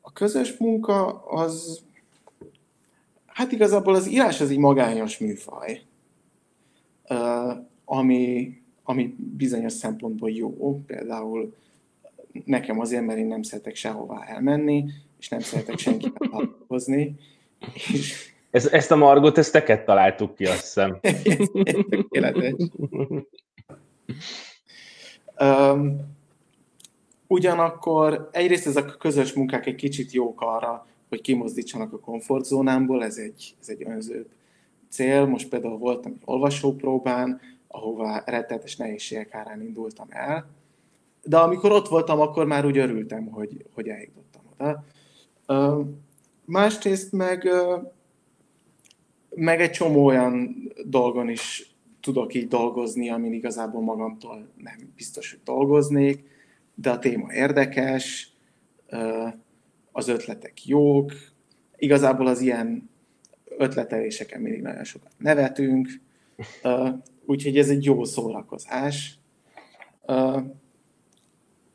A 0.00 0.12
közös 0.12 0.56
munka 0.56 1.24
az, 1.24 1.84
hát 3.40 3.52
igazából 3.52 3.94
az 3.94 4.08
írás 4.08 4.40
az 4.40 4.50
egy 4.50 4.58
magányos 4.58 5.18
műfaj, 5.18 5.80
ami, 7.84 8.52
ami 8.82 9.14
bizonyos 9.18 9.72
szempontból 9.72 10.30
jó. 10.30 10.82
Például 10.86 11.54
nekem 12.44 12.80
azért, 12.80 13.04
mert 13.04 13.18
én 13.18 13.26
nem 13.26 13.42
szeretek 13.42 13.74
sehová 13.74 14.24
elmenni, 14.24 14.84
és 15.18 15.28
nem 15.28 15.40
szeretek 15.40 15.78
senkivel 15.78 16.28
találkozni. 16.30 17.14
És... 17.92 18.32
Ez, 18.50 18.66
ezt 18.66 18.90
a 18.90 18.96
Margot, 18.96 19.38
ezt 19.38 19.52
teket 19.52 19.84
találtuk 19.84 20.34
ki, 20.34 20.44
azt 20.44 20.60
hiszem. 20.60 21.00
um, 25.72 25.96
ugyanakkor 27.26 28.28
egyrészt 28.32 28.66
ezek 28.66 28.88
a 28.88 28.96
közös 28.96 29.32
munkák 29.32 29.66
egy 29.66 29.74
kicsit 29.74 30.12
jók 30.12 30.40
arra, 30.40 30.86
hogy 31.10 31.20
kimozdítsanak 31.20 31.92
a 31.92 31.98
komfortzónámból, 31.98 33.04
ez 33.04 33.16
egy, 33.16 33.54
ez 33.60 33.68
egy 33.68 33.82
önzőbb 33.86 34.28
cél. 34.88 35.26
Most 35.26 35.48
például 35.48 35.78
voltam 35.78 36.12
egy 36.12 36.22
olvasópróbán, 36.24 37.40
ahová 37.68 38.22
rettetes 38.26 38.76
nehézségek 38.76 39.34
árán 39.34 39.62
indultam 39.62 40.06
el, 40.10 40.48
de 41.22 41.38
amikor 41.38 41.72
ott 41.72 41.88
voltam, 41.88 42.20
akkor 42.20 42.46
már 42.46 42.66
úgy 42.66 42.78
örültem, 42.78 43.26
hogy, 43.26 43.64
hogy 43.74 43.88
eljutottam 43.88 44.42
oda. 44.52 44.84
Másrészt 46.44 47.12
meg, 47.12 47.48
meg 49.34 49.60
egy 49.60 49.70
csomó 49.70 50.04
olyan 50.04 50.54
dolgon 50.86 51.28
is 51.28 51.74
tudok 52.00 52.34
így 52.34 52.48
dolgozni, 52.48 53.10
amin 53.10 53.32
igazából 53.32 53.82
magamtól 53.82 54.48
nem 54.56 54.76
biztos, 54.96 55.30
hogy 55.30 55.40
dolgoznék, 55.44 56.24
de 56.74 56.90
a 56.90 56.98
téma 56.98 57.32
érdekes, 57.32 58.32
az 59.92 60.08
ötletek 60.08 60.66
jók, 60.66 61.12
igazából 61.76 62.26
az 62.26 62.40
ilyen 62.40 62.90
ötleteléseken 63.44 64.40
mindig 64.40 64.62
nagyon 64.62 64.84
sokat 64.84 65.12
nevetünk, 65.18 65.88
úgyhogy 67.24 67.58
ez 67.58 67.68
egy 67.68 67.84
jó 67.84 68.04
szórakozás. 68.04 69.18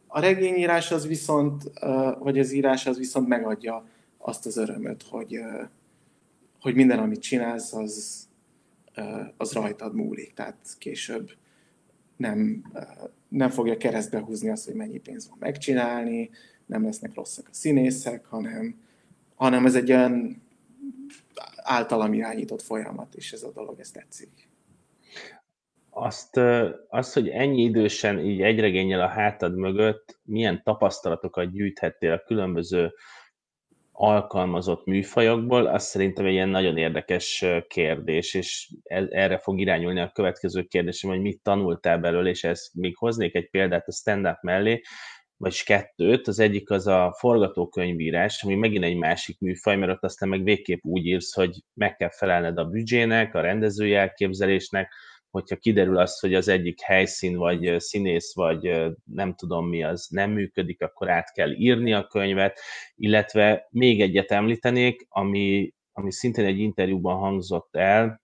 A 0.08 0.20
regényírás 0.20 0.92
az 0.92 1.08
viszont, 1.08 1.64
vagy 2.20 2.40
az 2.40 2.52
írás 2.52 2.86
az 2.86 2.98
viszont 2.98 3.28
megadja 3.28 3.88
azt 4.18 4.46
az 4.46 4.58
örömöt, 4.58 5.04
hogy, 5.04 5.40
hogy 6.62 6.76
minden, 6.76 7.00
amit 7.00 7.22
csinálsz, 7.22 7.74
az, 7.74 8.28
az 9.38 9.54
rajtad 9.54 9.96
múlik. 9.96 10.34
Tehát 10.34 10.58
később 10.78 11.32
nem, 12.18 12.64
nem 13.28 13.50
fogja 13.50 13.78
keresztbe 13.78 14.20
húzni 14.20 14.50
azt, 14.50 14.66
hogy 14.66 14.76
mennyi 14.76 15.00
pénz 15.00 15.30
van 15.30 15.38
megcsinálni, 15.40 16.30
nem 16.66 16.84
lesznek 16.84 17.14
rosszak 17.14 17.48
a 17.48 17.54
színészek, 17.54 18.26
hanem, 18.26 18.82
hanem 19.36 19.66
ez 19.66 19.76
egy 19.76 19.92
olyan 19.92 20.44
általam 21.56 22.14
irányított 22.14 22.62
folyamat, 22.62 23.16
és 23.16 23.32
ez 23.32 23.44
a 23.44 23.52
dolog, 23.52 23.80
ez 23.80 23.92
tetszik. 23.92 24.50
Azt, 25.90 26.38
azt, 26.88 27.14
hogy 27.14 27.30
ennyi 27.30 27.62
idősen 27.62 28.20
így 28.20 28.42
egy 28.42 28.60
regényel 28.60 29.02
a 29.02 29.08
hátad 29.08 29.56
mögött 29.56 30.20
milyen 30.24 30.64
tapasztalatokat 30.64 31.52
gyűjthettél 31.52 32.12
a 32.12 32.24
különböző 32.24 32.94
alkalmazott 33.92 34.86
műfajokból, 34.86 35.66
az 35.66 35.84
szerintem 35.84 36.26
egy 36.26 36.32
ilyen 36.32 36.50
nagyon 36.50 36.78
érdekes 36.78 37.46
kérdés, 37.68 38.34
és 38.34 38.72
erre 39.10 39.38
fog 39.38 39.60
irányulni 39.60 40.00
a 40.00 40.12
következő 40.12 40.64
kérdésem, 40.64 41.10
hogy 41.10 41.22
mit 41.22 41.42
tanultál 41.42 41.98
belőle, 41.98 42.30
és 42.30 42.44
ezt 42.44 42.74
még 42.74 42.98
hoznék 42.98 43.36
egy 43.36 43.50
példát 43.50 43.88
a 43.88 43.92
stand-up 43.92 44.42
mellé, 44.42 44.82
vagy 45.38 45.64
kettőt, 45.64 46.28
az 46.28 46.40
egyik 46.40 46.70
az 46.70 46.88
a 46.88 47.16
forgatókönyvírás, 47.18 48.44
ami 48.44 48.56
megint 48.56 48.84
egy 48.84 48.96
másik 48.96 49.40
műfaj, 49.40 49.76
mert 49.76 49.92
ott 49.92 50.04
aztán 50.04 50.30
meg 50.30 50.44
végképp 50.44 50.84
úgy 50.84 51.06
írsz, 51.06 51.34
hogy 51.34 51.64
meg 51.74 51.96
kell 51.96 52.12
felelned 52.12 52.58
a 52.58 52.66
büdzsének, 52.66 53.36
a 53.36 53.42
rendezői 53.42 53.94
elképzelésnek, 53.94 54.94
hogyha 55.30 55.56
kiderül 55.56 55.98
az, 55.98 56.20
hogy 56.20 56.34
az 56.34 56.48
egyik 56.48 56.82
helyszín, 56.82 57.38
vagy 57.38 57.76
színész, 57.80 58.34
vagy 58.36 58.94
nem 59.04 59.34
tudom 59.34 59.68
mi 59.68 59.84
az 59.84 60.08
nem 60.10 60.32
működik, 60.32 60.82
akkor 60.82 61.10
át 61.10 61.34
kell 61.34 61.52
írni 61.52 61.94
a 61.94 62.08
könyvet, 62.08 62.60
illetve 62.96 63.68
még 63.70 64.02
egyet 64.02 64.32
említenék, 64.32 65.06
ami, 65.10 65.74
ami 65.92 66.12
szintén 66.12 66.46
egy 66.46 66.60
interjúban 66.60 67.18
hangzott 67.18 67.76
el, 67.76 68.22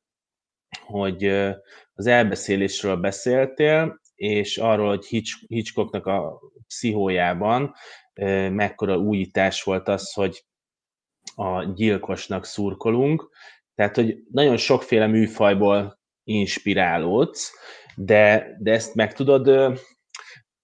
hogy 0.80 1.26
az 1.94 2.08
elbeszélésről 2.08 2.96
beszéltél, 2.96 4.01
és 4.22 4.58
arról, 4.58 4.88
hogy 4.88 5.06
Hitch, 5.06 5.44
Hitchcocknak 5.48 6.06
a 6.06 6.40
pszichójában 6.68 7.74
mekkora 8.50 8.98
újítás 8.98 9.64
volt 9.64 9.88
az, 9.88 10.14
hogy 10.14 10.46
a 11.36 11.64
gyilkosnak 11.64 12.46
szurkolunk. 12.46 13.30
Tehát, 13.76 13.96
hogy 13.96 14.24
nagyon 14.32 14.58
sokféle 14.58 15.08
műfajból 15.08 16.00
inspirálódsz, 16.24 17.54
de, 17.96 18.56
de 18.60 18.72
ezt 18.72 18.96
meg 18.96 19.14
tudod, 19.14 19.44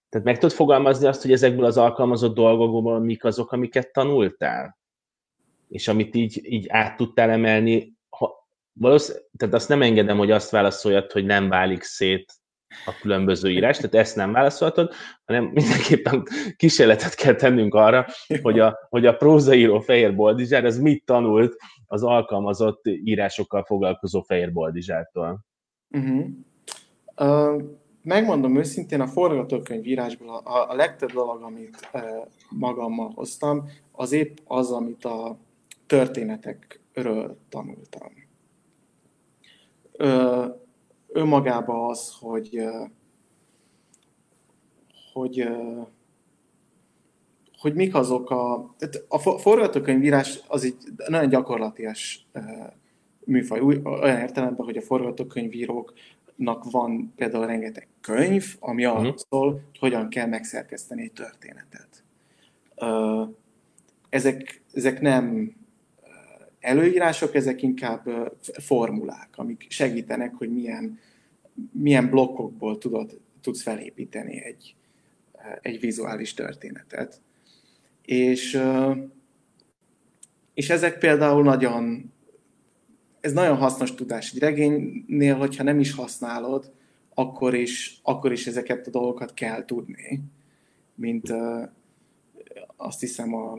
tehát 0.10 0.26
meg 0.26 0.38
tudod 0.38 0.56
fogalmazni 0.56 1.08
azt, 1.08 1.22
hogy 1.22 1.32
ezekből 1.32 1.66
az 1.66 1.78
alkalmazott 1.78 2.36
dolgokból 2.36 3.00
mik 3.00 3.24
azok, 3.24 3.52
amiket 3.52 3.92
tanultál? 3.92 4.78
És 5.70 5.88
amit 5.88 6.16
így, 6.16 6.40
így 6.44 6.66
át 6.70 6.98
tudtál 6.98 7.30
emelni, 7.30 7.94
ha, 8.10 8.50
valószínűleg, 8.74 9.28
tehát 9.38 9.56
azt 9.56 9.70
nem 9.70 9.82
engedem, 9.82 10.18
hogy 10.18 10.32
azt 10.32 10.50
válaszoljad, 10.52 11.12
hogy 11.12 11.26
nem 11.26 11.50
válik 11.50 11.84
szét 11.84 12.34
a 12.86 12.98
különböző 13.02 13.50
írás, 13.50 13.78
tehát 13.78 13.96
ezt 13.96 14.16
nem 14.16 14.32
válaszolhatod, 14.32 14.94
hanem 15.26 15.44
mindenképpen 15.44 16.24
kísérletet 16.56 17.16
kell 17.16 17.36
tennünk 17.36 17.76
arra, 17.76 18.06
hogy 18.42 18.60
a, 18.60 18.88
hogy 18.90 19.06
a 19.06 19.16
prózaíró 19.16 19.80
Fehér 19.80 20.16
Boldizsár 20.16 20.66
az 20.66 20.80
mit 20.80 21.06
tanult 21.06 21.56
az 21.86 22.04
alkalmazott 22.04 22.82
írásokkal 22.86 23.64
foglalkozó 23.64 24.22
Fehér 24.22 24.52
Boldizsártól. 24.54 25.46
Uh-huh. 25.90 26.26
Uh, 27.18 27.64
megmondom 28.02 28.58
őszintén, 28.58 29.02
a 29.02 29.08
forgatókönyvírásból 29.08 30.30
a, 30.30 30.70
a 30.72 30.76
legtöbb 30.76 31.12
dolog, 31.12 31.42
amit 31.42 31.90
uh, 31.94 32.02
magammal 32.50 33.12
hoztam, 33.16 33.70
az 33.92 34.12
épp 34.12 34.38
az, 34.44 34.72
amit 34.72 35.06
a 35.06 35.38
történetekről 35.86 37.38
tanultam. 37.50 38.12
Uh, 40.00 40.66
önmagában 41.08 41.90
az, 41.90 42.16
hogy 42.20 42.64
hogy 45.14 45.48
hogy 47.58 47.74
mik 47.74 47.96
azok 47.96 48.30
a... 48.30 48.76
A 49.08 49.20
forgatókönyvírás 49.20 50.40
az 50.48 50.64
egy 50.64 50.76
nagyon 51.08 51.30
gyakorlatias 51.30 52.28
műfaj 53.26 53.60
olyan 53.84 54.20
értelemben, 54.20 54.66
hogy 54.66 54.78
a 54.78 54.82
forgatókönyvíróknak 54.82 56.72
van 56.72 57.14
például 57.16 57.46
rengeteg 57.46 57.88
könyv, 58.02 58.56
ami 58.60 58.86
arról 58.86 59.02
uh-huh. 59.02 59.18
szól, 59.30 59.52
hogy 59.52 59.78
hogyan 59.80 60.10
kell 60.10 60.28
megszerkeszteni 60.28 61.02
egy 61.02 61.14
történetet. 61.14 62.04
Ezek, 64.10 64.62
ezek 64.74 65.02
nem 65.02 65.56
előírások, 66.60 67.36
ezek 67.36 67.62
inkább 67.62 68.32
formulák, 68.60 69.30
amik 69.36 69.66
segítenek, 69.70 70.34
hogy 70.36 70.54
milyen, 70.54 71.00
milyen 71.72 72.10
blokkokból 72.10 72.78
tudod, 72.78 73.20
tudsz 73.42 73.62
felépíteni 73.62 74.44
egy, 74.44 74.76
egy 75.62 75.80
vizuális 75.80 76.34
történetet. 76.34 77.22
És, 78.06 78.62
és 80.54 80.70
ezek 80.70 80.98
például 80.98 81.44
nagyon 81.44 82.12
ez 83.20 83.34
nagyon 83.34 83.58
hasznos 83.58 83.94
tudás. 83.94 84.32
Egy 84.32 84.40
regénynél, 84.40 85.36
hogyha 85.36 85.64
nem 85.64 85.80
is 85.80 85.94
használod, 85.94 86.72
akkor 87.14 87.56
is, 87.56 88.00
akkor 88.04 88.32
is 88.32 88.48
ezeket 88.48 88.88
a 88.88 88.90
dolgokat 88.90 89.34
kell 89.34 89.66
tudni. 89.66 90.22
Mint 90.96 91.34
azt 92.76 93.00
hiszem 93.00 93.34
a 93.36 93.58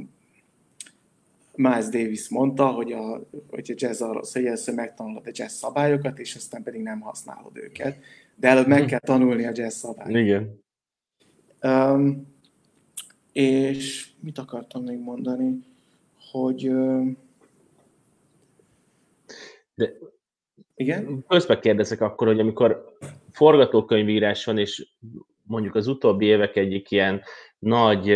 Miles 1.58 1.88
Davis 1.88 2.28
mondta, 2.28 2.66
hogy 2.66 2.92
a, 2.92 3.28
hogy 3.50 3.70
a 3.70 3.74
jazz 3.76 4.00
arról 4.00 4.24
szól, 4.24 4.42
hogy 4.42 4.50
először 4.50 4.74
megtanulod 4.74 5.26
a 5.26 5.30
jazz 5.32 5.52
szabályokat, 5.52 6.18
és 6.18 6.34
aztán 6.34 6.62
pedig 6.62 6.82
nem 6.82 7.00
használod 7.00 7.56
őket. 7.56 7.98
De 8.36 8.48
előbb 8.48 8.66
meg 8.66 8.84
kell 8.84 8.98
tanulni 8.98 9.46
a 9.46 9.52
jazz 9.54 9.74
szabályokat. 9.74 10.22
Igen. 10.22 10.62
Um, 11.62 12.36
és 13.32 14.10
mit 14.20 14.38
akartam 14.38 14.84
még 14.84 14.98
mondani? 14.98 15.58
Hogy 16.30 16.68
uh, 16.68 17.06
de 19.74 19.92
igen? 20.74 21.24
Közben 21.28 21.60
kérdezek 21.60 22.00
akkor, 22.00 22.26
hogy 22.26 22.40
amikor 22.40 22.96
forgatókönyvírás 23.30 24.44
van, 24.44 24.58
és 24.58 24.88
mondjuk 25.42 25.74
az 25.74 25.86
utóbbi 25.86 26.26
évek 26.26 26.56
egyik 26.56 26.90
ilyen 26.90 27.22
nagy 27.58 28.14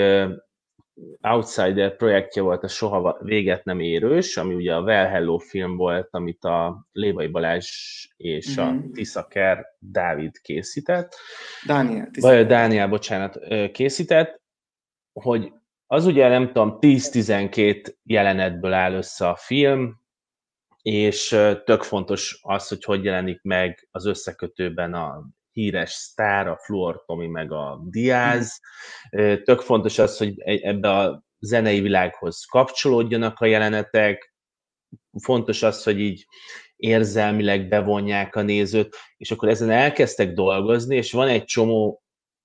outsider 1.20 1.96
projektje 1.96 2.42
volt 2.42 2.64
a 2.64 2.68
Soha 2.68 3.18
véget 3.20 3.64
nem 3.64 3.80
érős, 3.80 4.36
ami 4.36 4.54
ugye 4.54 4.74
a 4.74 4.80
Well 4.80 5.06
Hello 5.06 5.38
film 5.38 5.76
volt, 5.76 6.08
amit 6.10 6.44
a 6.44 6.86
Lévai 6.92 7.26
Balázs 7.26 7.68
és 8.16 8.60
mm-hmm. 8.60 8.68
a 8.68 8.72
mhm. 8.72 8.92
Tiszaker 8.92 9.66
Dávid 9.78 10.40
készített. 10.40 11.14
Dániel. 11.66 12.08
Vagy 12.20 12.46
Dániel, 12.46 12.88
bocsánat, 12.88 13.38
készített, 13.72 14.40
hogy 15.12 15.52
az 15.86 16.06
ugye 16.06 16.28
nem 16.28 16.46
tudom, 16.46 16.78
10-12 16.80 17.94
jelenetből 18.02 18.72
áll 18.72 18.92
össze 18.92 19.28
a 19.28 19.36
film, 19.36 20.00
és 20.82 21.28
tök 21.64 21.82
fontos 21.82 22.38
az, 22.42 22.68
hogy 22.68 22.84
hogy 22.84 23.04
jelenik 23.04 23.42
meg 23.42 23.88
az 23.90 24.06
összekötőben 24.06 24.94
a 24.94 25.26
híres 25.52 25.90
sztár, 25.90 26.48
a 26.48 26.58
Fluor 26.64 27.04
Tomi 27.06 27.26
meg 27.26 27.52
a 27.52 27.80
Diaz. 27.84 28.60
Tök 29.44 29.60
fontos 29.60 29.98
az, 29.98 30.16
hogy 30.16 30.40
ebbe 30.40 30.90
a 30.90 31.24
zenei 31.38 31.80
világhoz 31.80 32.44
kapcsolódjanak 32.44 33.40
a 33.40 33.46
jelenetek, 33.46 34.34
fontos 35.22 35.62
az, 35.62 35.82
hogy 35.82 36.00
így 36.00 36.26
érzelmileg 36.76 37.68
bevonják 37.68 38.36
a 38.36 38.42
nézőt, 38.42 38.96
és 39.16 39.30
akkor 39.30 39.48
ezen 39.48 39.70
elkezdtek 39.70 40.32
dolgozni, 40.32 40.96
és 40.96 41.12
van 41.12 41.28
egy 41.28 41.44
csomó, 41.44 42.02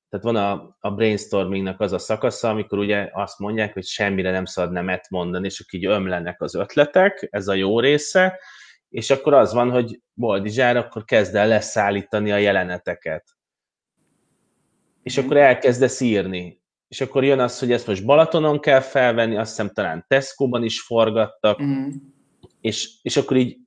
tehát 0.09 0.25
van 0.25 0.35
a, 0.35 0.77
a 0.79 0.91
brainstormingnak 0.91 1.79
az 1.79 1.93
a 1.93 1.97
szakasza, 1.97 2.49
amikor 2.49 2.77
ugye 2.77 3.09
azt 3.13 3.39
mondják, 3.39 3.73
hogy 3.73 3.85
semmire 3.85 4.31
nem 4.31 4.45
szabad 4.45 4.71
nemet 4.71 5.09
mondani, 5.09 5.45
és 5.45 5.59
akkor 5.59 5.79
így 5.79 5.85
ömlenek 5.85 6.41
az 6.41 6.55
ötletek, 6.55 7.27
ez 7.31 7.47
a 7.47 7.53
jó 7.53 7.79
része, 7.79 8.39
és 8.89 9.09
akkor 9.09 9.33
az 9.33 9.53
van, 9.53 9.71
hogy 9.71 10.01
Boldizsár 10.13 10.77
akkor 10.77 11.03
kezd 11.05 11.35
el 11.35 11.47
leszállítani 11.47 12.31
a 12.31 12.37
jeleneteket. 12.37 13.23
És 15.03 15.19
mm. 15.19 15.23
akkor 15.23 15.37
elkezdesz 15.37 15.99
írni. 15.99 16.61
És 16.87 17.01
akkor 17.01 17.23
jön 17.23 17.39
az, 17.39 17.59
hogy 17.59 17.71
ezt 17.71 17.87
most 17.87 18.05
Balatonon 18.05 18.59
kell 18.59 18.79
felvenni, 18.79 19.37
azt 19.37 19.49
hiszem 19.49 19.73
talán 19.73 20.05
Tesco-ban 20.07 20.63
is 20.63 20.81
forgattak, 20.81 21.61
mm. 21.61 21.89
és, 22.61 22.89
és 23.01 23.17
akkor 23.17 23.37
így 23.37 23.57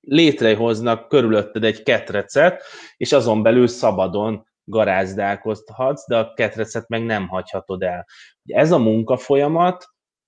létrehoznak 0.00 1.08
körülötted 1.08 1.64
egy 1.64 1.82
ketrecet, 1.82 2.62
és 2.96 3.12
azon 3.12 3.42
belül 3.42 3.66
szabadon 3.66 4.48
garázdálkozhatsz, 4.64 6.06
de 6.08 6.18
a 6.18 6.32
ketrecet 6.34 6.88
meg 6.88 7.04
nem 7.04 7.28
hagyhatod 7.28 7.82
el. 7.82 8.06
Ez 8.44 8.72
a 8.72 8.78
munkafolyamat, 8.78 9.86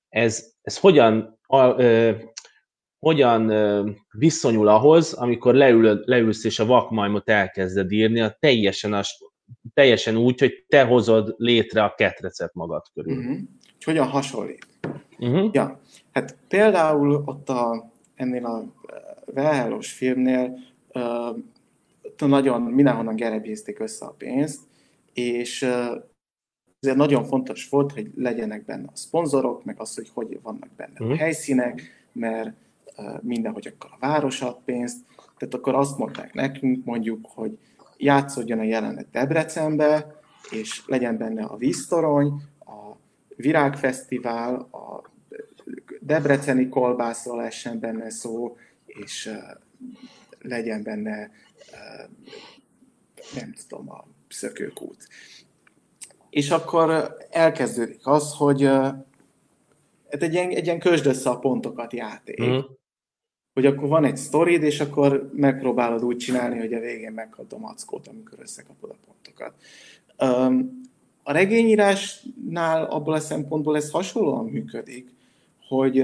ez, 0.08 0.52
ez 0.62 0.78
hogyan 0.78 1.38
ö, 1.76 2.12
hogyan 3.02 3.52
viszonyul 4.10 4.68
ahhoz, 4.68 5.12
amikor 5.12 5.54
leül, 5.54 6.02
leülsz 6.04 6.44
és 6.44 6.58
a 6.58 6.66
vakmajmot 6.66 7.28
elkezded 7.28 7.92
írni, 7.92 8.20
a 8.20 8.36
teljesen, 8.40 8.92
a, 8.92 9.02
teljesen 9.74 10.16
úgy, 10.16 10.40
hogy 10.40 10.64
te 10.68 10.84
hozod 10.84 11.34
létre 11.36 11.84
a 11.84 11.94
ketrecet 11.94 12.54
magad 12.54 12.82
körül. 12.94 13.18
Uh-huh. 13.18 13.38
Hogyan 13.84 14.06
hasonlít? 14.06 14.66
Uh-huh. 15.18 15.48
Ja, 15.52 15.80
hát 16.12 16.36
például 16.48 17.22
ott 17.24 17.48
a, 17.48 17.90
ennél 18.14 18.46
a 18.46 18.64
Velhellos 19.24 19.92
filmnél 19.92 20.58
uh, 20.94 21.38
nagyon 22.28 22.62
mindenhonnan 22.62 23.16
gerebézték 23.16 23.80
össze 23.80 24.04
a 24.04 24.14
pénzt, 24.18 24.60
és 25.12 25.62
uh, 25.62 26.02
ezért 26.80 26.96
nagyon 26.96 27.24
fontos 27.24 27.68
volt, 27.68 27.92
hogy 27.92 28.10
legyenek 28.14 28.64
benne 28.64 28.88
a 28.92 28.96
szponzorok, 28.96 29.64
meg 29.64 29.80
az, 29.80 29.94
hogy 29.94 30.10
hogy 30.14 30.38
vannak 30.42 30.70
benne 30.76 30.92
uh-huh. 30.92 31.10
a 31.10 31.16
helyszínek, 31.16 31.82
mert 32.12 32.61
mindenhogy 33.20 33.66
akkor 33.66 33.90
a 33.92 34.06
város 34.06 34.40
ad 34.42 34.58
pénzt, 34.64 35.04
tehát 35.36 35.54
akkor 35.54 35.74
azt 35.74 35.98
mondták 35.98 36.34
nekünk 36.34 36.84
mondjuk, 36.84 37.26
hogy 37.34 37.58
játszódjon 37.96 38.58
a 38.58 38.62
jelenet 38.62 39.10
Debrecenbe, 39.10 40.20
és 40.50 40.82
legyen 40.86 41.16
benne 41.16 41.44
a 41.44 41.56
víztorony, 41.56 42.42
a 42.58 42.96
virágfesztivál, 43.36 44.54
a 44.54 45.10
debreceni 46.00 46.68
kolbászról 46.68 47.36
lehessen 47.36 47.80
benne 47.80 48.10
szó, 48.10 48.56
és 48.86 49.30
legyen 50.38 50.82
benne 50.82 51.30
nem 53.34 53.54
tudom, 53.68 53.90
a 53.90 54.04
szökőkút. 54.28 55.08
És 56.30 56.50
akkor 56.50 57.16
elkezdődik 57.30 58.06
az, 58.06 58.34
hogy 58.36 58.70
hát 60.12 60.22
egy 60.22 60.32
ilyen, 60.32 60.50
egy 60.50 60.64
ilyen 60.64 60.78
közd 60.78 61.06
össze 61.06 61.30
a 61.30 61.38
pontokat 61.38 61.92
játék. 61.92 62.44
Mm 62.44 62.58
hogy 63.52 63.66
akkor 63.66 63.88
van 63.88 64.04
egy 64.04 64.16
sztorid, 64.16 64.62
és 64.62 64.80
akkor 64.80 65.30
megpróbálod 65.32 66.04
úgy 66.04 66.16
csinálni, 66.16 66.58
hogy 66.58 66.72
a 66.72 66.80
végén 66.80 67.12
megkapod 67.12 67.52
a 67.52 67.58
mackót, 67.58 68.08
amikor 68.08 68.38
összekapod 68.40 68.90
a 68.90 68.96
pontokat. 69.06 69.54
A 71.22 71.32
regényírásnál 71.32 72.84
abból 72.84 73.14
a 73.14 73.20
szempontból 73.20 73.76
ez 73.76 73.90
hasonlóan 73.90 74.44
működik, 74.44 75.14
hogy 75.68 75.96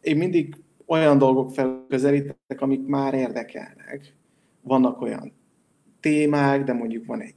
én 0.00 0.16
mindig 0.16 0.56
olyan 0.86 1.18
dolgok 1.18 1.50
fel 1.50 1.84
közelítek, 1.88 2.60
amik 2.60 2.86
már 2.86 3.14
érdekelnek. 3.14 4.14
Vannak 4.60 5.00
olyan 5.00 5.32
témák, 6.00 6.64
de 6.64 6.72
mondjuk 6.72 7.06
van 7.06 7.20
egy 7.20 7.34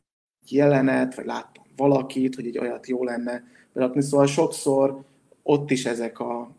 jelenet, 0.48 1.16
vagy 1.16 1.26
láttam 1.26 1.64
valakit, 1.76 2.36
hogy 2.36 2.46
egy 2.46 2.58
olyat 2.58 2.88
jó 2.88 3.04
lenne 3.04 3.44
berakni. 3.74 4.02
Szóval 4.02 4.28
sokszor 4.28 5.04
ott 5.44 5.72
is 5.72 5.86
ezek 5.86 6.20
a 6.20 6.52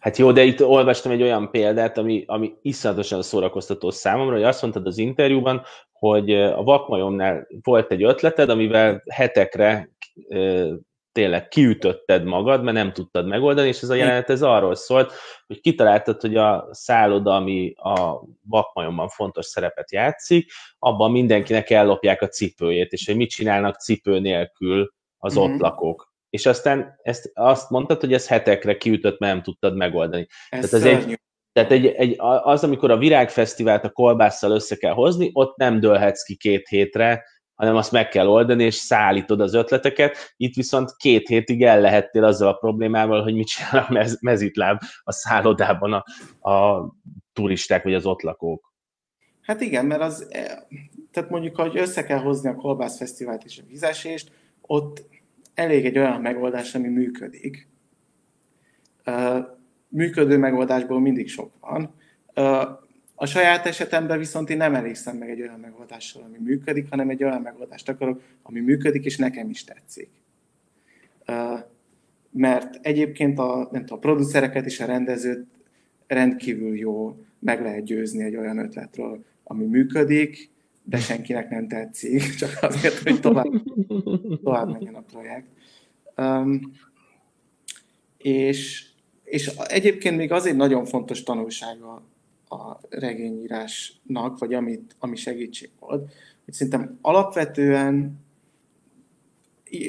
Hát 0.00 0.16
jó, 0.16 0.32
de 0.32 0.42
itt 0.42 0.64
olvastam 0.64 1.12
egy 1.12 1.22
olyan 1.22 1.50
példát, 1.50 1.98
ami, 1.98 2.24
ami 2.26 2.54
iszonyatosan 2.62 3.22
szórakoztató 3.22 3.90
számomra, 3.90 4.34
hogy 4.34 4.44
azt 4.44 4.62
mondtad 4.62 4.86
az 4.86 4.98
interjúban, 4.98 5.62
hogy 5.92 6.34
a 6.34 6.62
vakmajomnál 6.62 7.46
volt 7.62 7.92
egy 7.92 8.02
ötleted, 8.02 8.50
amivel 8.50 9.02
hetekre 9.06 9.90
tényleg 11.12 11.48
kiütötted 11.48 12.24
magad, 12.24 12.62
mert 12.62 12.76
nem 12.76 12.92
tudtad 12.92 13.26
megoldani, 13.26 13.68
és 13.68 13.82
ez 13.82 13.88
a 13.88 13.94
jelenet 13.94 14.30
ez 14.30 14.42
arról 14.42 14.74
szólt, 14.74 15.12
hogy 15.46 15.60
kitaláltad, 15.60 16.20
hogy 16.20 16.36
a 16.36 16.68
szálloda, 16.70 17.34
ami 17.34 17.72
a 17.76 18.20
vakmajomban 18.48 19.08
fontos 19.08 19.46
szerepet 19.46 19.92
játszik, 19.92 20.50
abban 20.78 21.10
mindenkinek 21.10 21.70
ellopják 21.70 22.22
a 22.22 22.28
cipőjét, 22.28 22.92
és 22.92 23.06
hogy 23.06 23.16
mit 23.16 23.30
csinálnak 23.30 23.80
cipő 23.80 24.18
nélkül 24.18 24.92
az 25.18 25.34
mm-hmm. 25.34 25.42
ott 25.42 25.50
mhm. 25.50 25.62
lakók 25.62 26.09
és 26.30 26.46
aztán 26.46 26.98
ezt, 27.02 27.30
azt 27.34 27.70
mondtad, 27.70 28.00
hogy 28.00 28.12
ez 28.12 28.28
hetekre 28.28 28.76
kiütött, 28.76 29.18
mert 29.18 29.32
nem 29.32 29.42
tudtad 29.42 29.76
megoldani. 29.76 30.26
Ez 30.48 30.68
tehát 30.68 30.86
ez 30.86 30.92
egy, 30.92 31.20
tehát 31.52 31.70
egy, 31.70 31.86
egy, 31.86 32.14
az, 32.42 32.64
amikor 32.64 32.90
a 32.90 32.98
virágfesztivált 32.98 33.84
a 33.84 33.90
kolbásszal 33.90 34.50
össze 34.50 34.76
kell 34.76 34.92
hozni, 34.92 35.30
ott 35.32 35.56
nem 35.56 35.80
dőlhetsz 35.80 36.22
ki 36.22 36.36
két 36.36 36.68
hétre, 36.68 37.24
hanem 37.54 37.76
azt 37.76 37.92
meg 37.92 38.08
kell 38.08 38.26
oldani, 38.26 38.64
és 38.64 38.74
szállítod 38.74 39.40
az 39.40 39.54
ötleteket. 39.54 40.16
Itt 40.36 40.54
viszont 40.54 40.96
két 40.96 41.28
hétig 41.28 41.62
el 41.62 41.80
lehettél 41.80 42.24
azzal 42.24 42.48
a 42.48 42.56
problémával, 42.56 43.22
hogy 43.22 43.34
mit 43.34 43.46
csinál 43.46 43.86
a 43.88 43.92
mez, 43.92 44.20
mezitláb 44.20 44.78
a 45.02 45.12
szállodában 45.12 45.92
a, 45.92 46.04
a 46.50 46.86
turisták, 47.32 47.82
vagy 47.82 47.94
az 47.94 48.06
ott 48.06 48.22
lakók. 48.22 48.72
Hát 49.40 49.60
igen, 49.60 49.86
mert 49.86 50.00
az, 50.00 50.26
e, 50.30 50.66
tehát 51.12 51.30
mondjuk, 51.30 51.56
hogy 51.56 51.78
össze 51.78 52.04
kell 52.04 52.18
hozni 52.18 52.48
a 52.48 52.54
kolbászfesztivált 52.54 53.44
és 53.44 53.58
a 53.58 53.66
vizesést, 53.68 54.32
ott 54.60 55.04
elég 55.60 55.84
egy 55.84 55.98
olyan 55.98 56.20
megoldás, 56.20 56.74
ami 56.74 56.88
működik. 56.88 57.68
Működő 59.88 60.38
megoldásból 60.38 61.00
mindig 61.00 61.28
sok 61.28 61.52
van. 61.60 61.94
A 63.14 63.26
saját 63.26 63.66
esetemben 63.66 64.18
viszont 64.18 64.50
én 64.50 64.56
nem 64.56 64.74
elégszem 64.74 65.16
meg 65.16 65.30
egy 65.30 65.40
olyan 65.40 65.60
megoldással, 65.60 66.22
ami 66.22 66.38
működik, 66.38 66.86
hanem 66.90 67.10
egy 67.10 67.24
olyan 67.24 67.42
megoldást 67.42 67.88
akarok, 67.88 68.22
ami 68.42 68.60
működik, 68.60 69.04
és 69.04 69.16
nekem 69.16 69.50
is 69.50 69.64
tetszik. 69.64 70.10
Mert 72.30 72.78
egyébként 72.82 73.38
a, 73.38 73.68
nem 73.72 73.80
tudom, 73.80 73.98
a 73.98 74.00
producereket 74.00 74.64
és 74.64 74.80
a 74.80 74.86
rendezőt 74.86 75.46
rendkívül 76.06 76.76
jó 76.76 77.24
meg 77.38 77.62
lehet 77.62 77.84
győzni 77.84 78.22
egy 78.24 78.36
olyan 78.36 78.58
ötletről, 78.58 79.24
ami 79.44 79.64
működik, 79.64 80.50
de 80.84 80.98
senkinek 80.98 81.50
nem 81.50 81.68
tetszik, 81.68 82.34
csak 82.40 82.58
azért, 82.60 82.98
hogy 82.98 83.20
tovább, 83.20 83.52
tovább 84.38 84.70
menjen 84.70 84.94
a 84.94 85.00
projekt. 85.00 85.46
Um, 86.16 86.72
és, 88.18 88.86
és 89.24 89.46
egyébként 89.46 90.16
még 90.16 90.32
azért 90.32 90.56
nagyon 90.56 90.84
fontos 90.84 91.22
tanulsága 91.22 92.02
a 92.48 92.78
regényírásnak, 92.88 94.38
vagy 94.38 94.54
amit, 94.54 94.96
ami 94.98 95.16
segítség 95.16 95.70
volt, 95.78 96.12
hogy 96.44 96.54
szerintem 96.54 96.98
alapvetően 97.00 98.20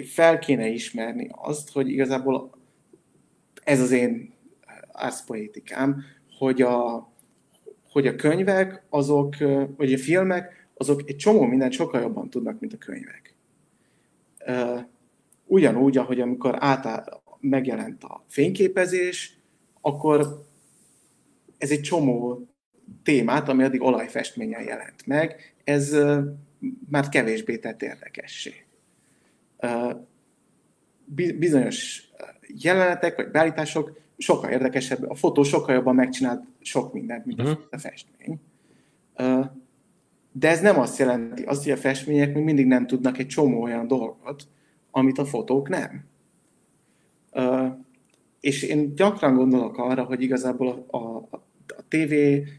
fel 0.05 0.39
kéne 0.39 0.67
ismerni 0.67 1.29
azt, 1.31 1.71
hogy 1.71 1.89
igazából 1.89 2.51
ez 3.63 3.79
az 3.79 3.91
én 3.91 4.33
árszpoétikám, 4.91 6.03
hogy 6.37 6.61
a, 6.61 7.09
hogy 7.89 8.07
a 8.07 8.15
könyvek, 8.15 8.83
azok, 8.89 9.35
vagy 9.77 9.93
a 9.93 9.97
filmek, 9.97 10.69
azok 10.73 11.01
egy 11.05 11.15
csomó 11.15 11.45
mindent 11.45 11.73
sokkal 11.73 12.01
jobban 12.01 12.29
tudnak, 12.29 12.59
mint 12.59 12.73
a 12.73 12.77
könyvek. 12.77 13.30
Ugyanúgy, 15.45 15.97
ahogy 15.97 16.19
amikor 16.19 16.55
átáll, 16.59 17.21
megjelent 17.39 18.03
a 18.03 18.23
fényképezés, 18.27 19.37
akkor 19.81 20.45
ez 21.57 21.71
egy 21.71 21.81
csomó 21.81 22.47
témát, 23.03 23.49
ami 23.49 23.63
addig 23.63 23.81
olajfestményen 23.81 24.63
jelent 24.63 25.05
meg, 25.05 25.53
ez 25.63 25.95
már 26.89 27.09
kevésbé 27.09 27.57
tett 27.57 27.81
érdekessé. 27.81 28.65
bizonyos 31.39 32.09
jelenetek 32.47 33.15
vagy 33.15 33.31
beállítások 33.31 33.99
sokkal 34.17 34.49
érdekesebb, 34.49 35.09
a 35.09 35.15
fotó 35.15 35.43
sokkal 35.43 35.75
jobban 35.75 35.95
megcsinált 35.95 36.43
sok 36.59 36.93
mindent, 36.93 37.25
mint 37.25 37.41
uh-huh. 37.41 37.59
a 37.69 37.77
festmény. 37.77 38.39
De 40.31 40.49
ez 40.49 40.61
nem 40.61 40.79
azt 40.79 40.97
jelenti, 40.97 41.43
azt, 41.43 41.63
hogy 41.63 41.71
a 41.71 41.77
festmények 41.77 42.33
még 42.33 42.43
mindig 42.43 42.65
nem 42.65 42.87
tudnak 42.87 43.17
egy 43.17 43.27
csomó 43.27 43.61
olyan 43.61 43.87
dolgot, 43.87 44.47
amit 44.91 45.17
a 45.17 45.25
fotók 45.25 45.69
nem. 45.69 46.05
És 48.39 48.63
én 48.63 48.95
gyakran 48.95 49.35
gondolok 49.35 49.77
arra, 49.77 50.03
hogy 50.03 50.21
igazából 50.21 50.85
a, 50.87 50.97
a, 50.97 51.27
a 51.67 51.83
TV, 51.87 52.13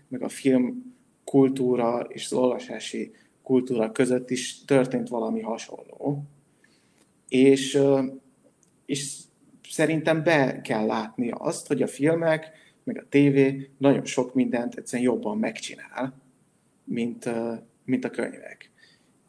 meg 0.08 0.22
a 0.22 0.28
film 0.28 0.94
kultúra 1.24 2.00
és 2.00 2.24
az 2.24 2.32
olvasási 2.32 3.12
kultúra 3.42 3.92
között 3.92 4.30
is 4.30 4.64
történt 4.64 5.08
valami 5.08 5.40
hasonló. 5.40 6.24
És, 7.28 7.78
és 8.86 9.16
szerintem 9.68 10.22
be 10.22 10.60
kell 10.60 10.86
látni 10.86 11.30
azt, 11.30 11.66
hogy 11.66 11.82
a 11.82 11.86
filmek, 11.86 12.50
meg 12.84 12.98
a 12.98 13.08
tévé 13.08 13.70
nagyon 13.78 14.04
sok 14.04 14.34
mindent 14.34 14.74
egyszerűen 14.74 15.12
jobban 15.12 15.38
megcsinál, 15.38 16.21
mint, 16.84 17.30
mint 17.84 18.04
a 18.04 18.10
könyvek. 18.10 18.70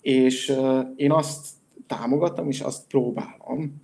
És 0.02 0.54
én 0.96 1.12
azt 1.12 1.48
támogatom, 1.88 2.50
és 2.50 2.60
azt 2.62 2.88
próbálom. 2.88 3.82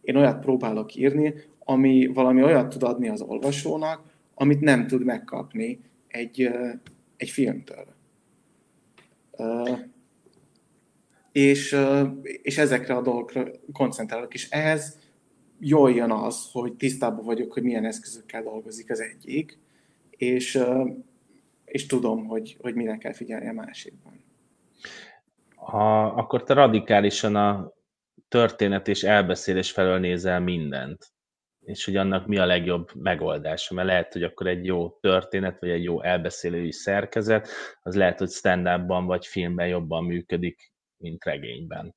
Én 0.00 0.16
olyat 0.16 0.40
próbálok 0.40 0.94
írni, 0.94 1.34
ami 1.58 2.06
valami 2.06 2.42
olyat 2.42 2.68
tud 2.68 2.82
adni 2.82 3.08
az 3.08 3.20
olvasónak, 3.20 4.02
amit 4.34 4.60
nem 4.60 4.86
tud 4.86 5.04
megkapni 5.04 5.80
egy, 6.08 6.50
egy 7.16 7.30
filmtől. 7.30 7.86
És, 11.32 11.76
és 12.22 12.58
ezekre 12.58 12.94
a 12.94 13.02
dolgokra 13.02 13.50
koncentrálok, 13.72 14.34
és 14.34 14.50
ehhez 14.50 14.98
jól 15.58 15.90
jön 15.90 16.10
az, 16.10 16.48
hogy 16.52 16.74
tisztában 16.74 17.24
vagyok, 17.24 17.52
hogy 17.52 17.62
milyen 17.62 17.84
eszközökkel 17.84 18.42
dolgozik 18.42 18.90
az 18.90 19.00
egyik, 19.00 19.58
és, 20.10 20.58
és 21.74 21.86
tudom, 21.86 22.26
hogy, 22.26 22.56
hogy 22.60 22.74
mire 22.74 22.96
kell 22.96 23.12
figyelni 23.12 23.48
a 23.48 23.52
másikban. 23.52 24.24
Ha, 25.54 26.06
akkor 26.06 26.42
te 26.42 26.54
radikálisan 26.54 27.36
a 27.36 27.72
történet 28.28 28.88
és 28.88 29.02
elbeszélés 29.02 29.70
felől 29.70 29.98
nézel 29.98 30.40
mindent, 30.40 31.12
és 31.60 31.84
hogy 31.84 31.96
annak 31.96 32.26
mi 32.26 32.38
a 32.38 32.46
legjobb 32.46 32.90
megoldása, 32.94 33.74
mert 33.74 33.88
lehet, 33.88 34.12
hogy 34.12 34.22
akkor 34.22 34.46
egy 34.46 34.64
jó 34.64 34.88
történet, 34.88 35.60
vagy 35.60 35.70
egy 35.70 35.82
jó 35.82 36.02
elbeszélői 36.02 36.72
szerkezet, 36.72 37.48
az 37.82 37.96
lehet, 37.96 38.18
hogy 38.18 38.30
stand 38.30 38.86
vagy 38.86 39.26
filmben 39.26 39.66
jobban 39.66 40.04
működik, 40.04 40.72
mint 40.96 41.24
regényben. 41.24 41.94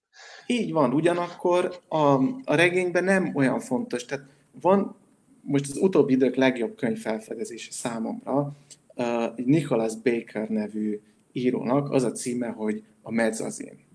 Így 0.48 0.72
van, 0.72 0.94
ugyanakkor 0.94 1.80
a, 1.88 2.14
a 2.44 2.56
regényben 2.56 3.04
nem 3.04 3.32
olyan 3.36 3.60
fontos. 3.60 4.06
Tehát 4.06 4.26
van 4.62 4.96
most 5.42 5.70
az 5.70 5.78
utóbbi 5.78 6.14
idők 6.14 6.36
legjobb 6.36 6.76
könyv 6.76 6.98
felfedezése 6.98 7.72
számomra, 7.72 8.56
uh, 8.98 9.46
Nicholas 9.46 9.96
Baker 9.96 10.50
nevű 10.50 11.00
írónak 11.32 11.92
az 11.92 12.04
a 12.04 12.12
címe, 12.12 12.48
hogy 12.48 12.84
a 13.02 13.12
mezzazin. 13.12 13.86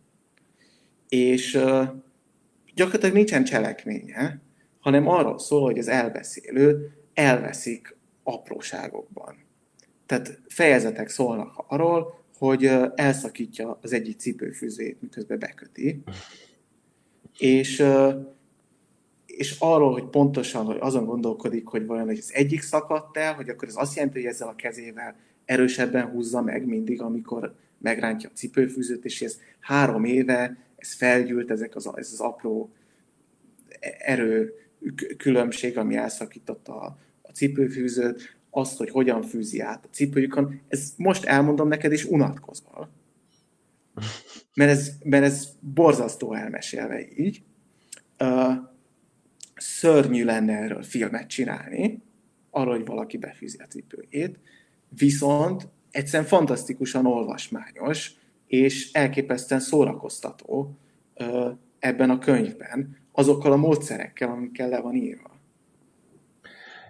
És 1.09 1.59
gyakorlatilag 2.75 3.15
nincsen 3.15 3.45
cselekménye, 3.45 4.41
hanem 4.81 5.09
arról 5.09 5.39
szól, 5.39 5.63
hogy 5.63 5.79
az 5.79 5.89
elbeszélő 5.89 6.93
elveszik 7.15 7.97
apróságokban. 8.23 9.37
Tehát 10.07 10.41
fejezetek 10.49 11.09
szólnak 11.09 11.65
arról, 11.69 12.25
hogy 12.39 12.65
elszakítja 12.95 13.79
az 13.83 13.93
egyik 13.93 14.19
cipőfűzét, 14.19 15.03
miközben 15.03 15.39
beköti. 15.39 16.03
És, 17.39 17.85
és 19.37 19.57
arról, 19.59 19.93
hogy 19.93 20.05
pontosan 20.05 20.65
hogy 20.65 20.77
azon 20.81 21.05
gondolkodik, 21.05 21.67
hogy 21.67 21.87
vajon 21.87 22.07
hogy 22.07 22.19
az 22.19 22.33
egyik 22.35 22.63
szakadt 22.63 23.17
el, 23.17 23.35
hogy 23.35 23.49
akkor 23.49 23.69
ez 23.69 23.77
azt 23.77 23.97
jelenti, 23.97 24.21
hogy 24.21 24.29
ezzel 24.29 24.49
a 24.49 24.55
kezével 24.55 25.17
erősebben 25.45 26.07
húzza 26.07 26.43
meg 26.43 26.67
mindig, 26.67 27.01
amikor 27.01 27.55
megrántja 27.79 28.29
a 28.29 28.37
cipőfűzőt, 28.37 29.05
és 29.05 29.23
ez 29.23 29.39
három 29.61 30.05
éve, 30.05 30.57
ez 30.77 30.93
felgyűlt, 30.95 31.51
ezek 31.51 31.77
az, 31.77 31.91
ez 31.95 32.11
az 32.13 32.21
apró 32.21 32.73
erő 33.99 34.53
különbség, 35.17 35.79
ami 35.79 35.97
elszakította 35.97 36.81
a, 36.81 36.97
a 37.23 37.31
cipőfűzőt, 37.31 38.37
azt, 38.51 38.77
hogy 38.77 38.91
hogyan 38.91 39.23
fűzi 39.23 39.61
át 39.61 39.85
a 39.85 39.89
cipőjükön, 39.91 40.61
ez 40.69 40.93
most 40.97 41.25
elmondom 41.25 41.69
neked, 41.69 41.93
és 41.93 42.05
unatkozol. 42.05 42.91
Mert 44.55 44.71
ez, 44.71 44.93
mert 45.05 45.25
ez 45.25 45.49
borzasztó 45.61 46.35
elmesélve 46.35 47.01
így. 47.17 47.43
Uh, 48.19 48.71
szörnyű 49.63 50.25
lenne 50.25 50.53
erről 50.53 50.83
filmet 50.83 51.29
csinálni, 51.29 52.03
arról, 52.51 52.77
hogy 52.77 52.87
valaki 52.87 53.17
befűzi 53.17 53.59
a 53.59 53.67
cipőjét, 53.67 54.39
viszont 54.89 55.69
egyszerűen 55.91 56.29
fantasztikusan 56.29 57.07
olvasmányos, 57.07 58.13
és 58.47 58.93
elképesztően 58.93 59.61
szórakoztató 59.61 60.79
ebben 61.79 62.11
a 62.11 62.19
könyvben, 62.19 62.97
azokkal 63.13 63.53
a 63.53 63.57
módszerekkel, 63.57 64.31
amikkel 64.31 64.69
le 64.69 64.81
van 64.81 64.95
írva. 64.95 65.31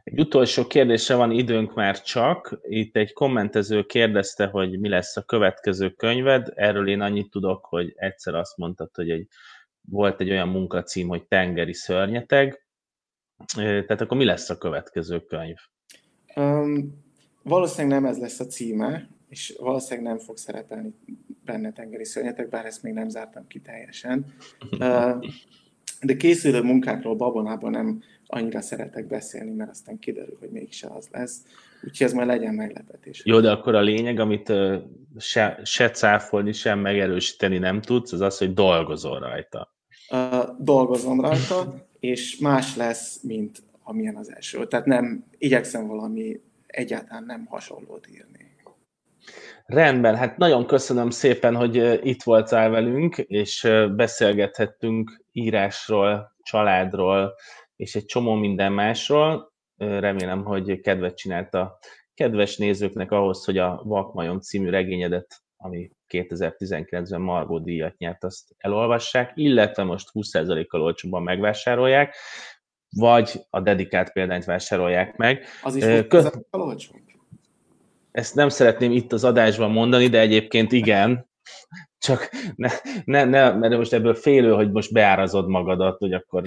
Egy 0.05 0.21
utolsó 0.21 0.67
kérdése 0.67 1.15
van 1.15 1.31
időnk 1.31 1.75
már 1.75 2.03
csak. 2.03 2.59
Itt 2.63 2.97
egy 2.97 3.13
kommentező 3.13 3.83
kérdezte, 3.83 4.47
hogy 4.47 4.81
mi 4.81 4.89
lesz 4.89 5.17
a 5.17 5.23
következő 5.23 5.91
könyved. 5.91 6.53
Erről 6.55 6.89
én 6.89 7.01
annyit 7.01 7.31
tudok, 7.31 7.65
hogy 7.65 7.93
egyszer 7.97 8.35
azt 8.35 8.57
mondtad, 8.57 8.91
hogy 8.95 9.11
egy, 9.11 9.29
volt 9.91 10.21
egy 10.21 10.31
olyan 10.31 10.49
munkacím, 10.49 11.09
hogy 11.09 11.27
Tengeri 11.27 11.75
szörnyeteg. 11.75 12.67
Tehát 13.57 14.01
akkor 14.01 14.17
mi 14.17 14.25
lesz 14.25 14.51
a 14.51 14.59
következő 14.59 15.21
könyv? 15.21 15.57
Um, 16.37 17.05
valószínűleg 17.43 18.01
nem 18.01 18.11
ez 18.11 18.19
lesz 18.19 18.41
a 18.41 18.47
címe, 18.47 19.09
és 19.29 19.55
valószínűleg 19.59 20.05
nem 20.05 20.19
fog 20.19 20.37
szerepelni 20.37 20.95
benne 21.45 21.73
tengeri 21.73 22.05
szörnyetek, 22.05 22.49
bár 22.49 22.67
ezt 22.67 22.83
még 22.83 22.93
nem 22.93 23.09
zártam 23.09 23.47
ki 23.47 23.61
teljesen. 23.61 24.35
De 26.01 26.17
készülő 26.17 26.63
munkákról 26.63 27.17
babonában 27.17 27.71
nem 27.71 28.03
annyira 28.27 28.61
szeretek 28.61 29.07
beszélni, 29.07 29.51
mert 29.51 29.71
aztán 29.71 29.99
kiderül, 29.99 30.37
hogy 30.41 30.51
mégse 30.51 30.89
az 30.89 31.09
lesz. 31.11 31.43
Úgyhogy 31.85 32.07
ez 32.07 32.13
majd 32.13 32.27
legyen 32.27 32.55
meglepetés. 32.55 33.23
Jó, 33.25 33.41
de 33.41 33.51
akkor 33.51 33.75
a 33.75 33.81
lényeg, 33.81 34.19
amit 34.19 34.53
se, 35.19 35.61
se 35.63 35.91
cáfolni, 35.91 36.53
sem 36.53 36.79
megerősíteni 36.79 37.59
nem 37.59 37.81
tudsz, 37.81 38.13
az 38.13 38.21
az, 38.21 38.39
hogy 38.39 38.55
dolgozol 38.55 39.19
rajta. 39.19 39.75
Uh, 40.11 40.45
dolgozom 40.59 41.21
rajta, 41.21 41.87
és 42.01 42.39
más 42.39 42.77
lesz, 42.77 43.23
mint 43.23 43.63
amilyen 43.83 44.17
az 44.17 44.35
első. 44.35 44.67
Tehát 44.67 44.87
nem, 44.87 45.25
igyekszem 45.39 45.87
valami 45.87 46.41
egyáltalán 46.67 47.25
nem 47.25 47.47
hasonlót 47.47 48.09
írni. 48.11 48.51
Rendben, 49.67 50.17
hát 50.17 50.37
nagyon 50.37 50.67
köszönöm 50.67 51.11
szépen, 51.11 51.57
hogy 51.57 52.01
itt 52.03 52.23
voltál 52.23 52.71
velünk, 52.71 53.19
és 53.19 53.69
beszélgethettünk 53.97 55.25
írásról, 55.33 56.37
családról, 56.43 57.35
és 57.77 57.95
egy 57.95 58.05
csomó 58.05 58.35
minden 58.35 58.73
másról. 58.73 59.52
Remélem, 59.83 60.45
hogy 60.45 60.81
kedvet 60.81 61.17
csinált 61.17 61.55
a 61.55 61.79
kedves 62.15 62.57
nézőknek 62.57 63.11
ahhoz, 63.11 63.45
hogy 63.45 63.59
a 63.59 63.81
Vakmajom 63.85 64.41
című 64.41 64.71
regényedet, 64.71 65.43
ami 65.57 65.91
2019-ben 66.09 67.21
Margó 67.21 67.59
díjat 67.59 67.99
nyert, 67.99 68.25
azt 68.25 68.55
elolvassák, 68.59 69.33
illetve 69.35 69.83
most 69.83 70.09
20%-kal 70.13 70.83
olcsóban 70.83 71.23
megvásárolják, 71.23 72.15
vagy 72.97 73.47
a 73.51 73.61
dedikált 73.61 74.13
példányt 74.13 74.45
vásárolják 74.45 75.17
meg. 75.17 75.45
Az 75.63 75.77
is 75.77 75.85
Köz... 76.09 76.43
Ezt 78.11 78.35
nem 78.35 78.49
szeretném 78.49 78.91
itt 78.93 79.13
az 79.13 79.25
adásban 79.25 79.71
mondani, 79.71 80.09
de 80.09 80.21
egyébként 80.21 80.73
igen, 80.73 81.31
csak 81.99 82.31
ne, 82.57 82.69
ne, 83.05 83.25
ne, 83.25 83.53
mert 83.53 83.77
most 83.77 83.93
ebből 83.93 84.15
félő, 84.15 84.53
hogy 84.53 84.71
most 84.71 84.93
beárazod 84.93 85.49
magadat, 85.49 85.99
hogy 85.99 86.13
akkor 86.13 86.43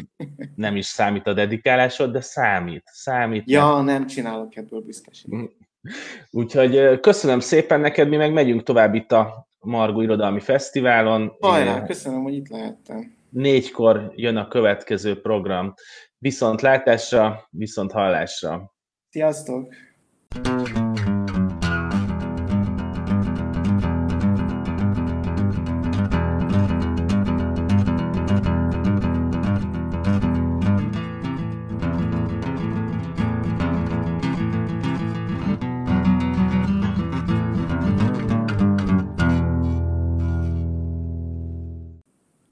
nem 0.56 0.76
is 0.76 0.86
számít 0.86 1.28
a 1.28 1.34
dedikálásod, 1.34 2.12
de 2.12 2.22
számít, 2.22 2.84
számít. 2.86 3.50
Ja, 3.50 3.74
mert... 3.74 3.86
nem 3.86 4.08
csinálok 4.08 4.56
ebből 4.56 4.82
büszkeséget. 4.82 5.52
Úgyhogy 6.32 7.00
köszönöm 7.00 7.40
szépen 7.40 7.80
neked, 7.80 8.10
mi 8.10 8.16
meg 8.16 8.34
megyünk 8.34 8.64
tovább 8.64 8.94
itt 8.94 9.12
a 9.12 9.48
Margó 9.60 10.02
Irodalmi 10.02 10.40
Fesztiválon. 10.40 11.36
Hajrá, 11.40 11.86
köszönöm, 11.86 12.24
hogy 12.24 12.34
itt 12.34 12.48
lehettem. 12.50 13.16
Négykor 13.30 14.12
jön 14.16 14.38
a 14.38 14.48
következő 14.48 15.22
program. 15.22 15.74
Viszont 16.18 16.62
látásra, 16.62 17.48
viszont 17.50 17.92
hallásra. 17.92 18.76
Sziasztok! 19.10 19.74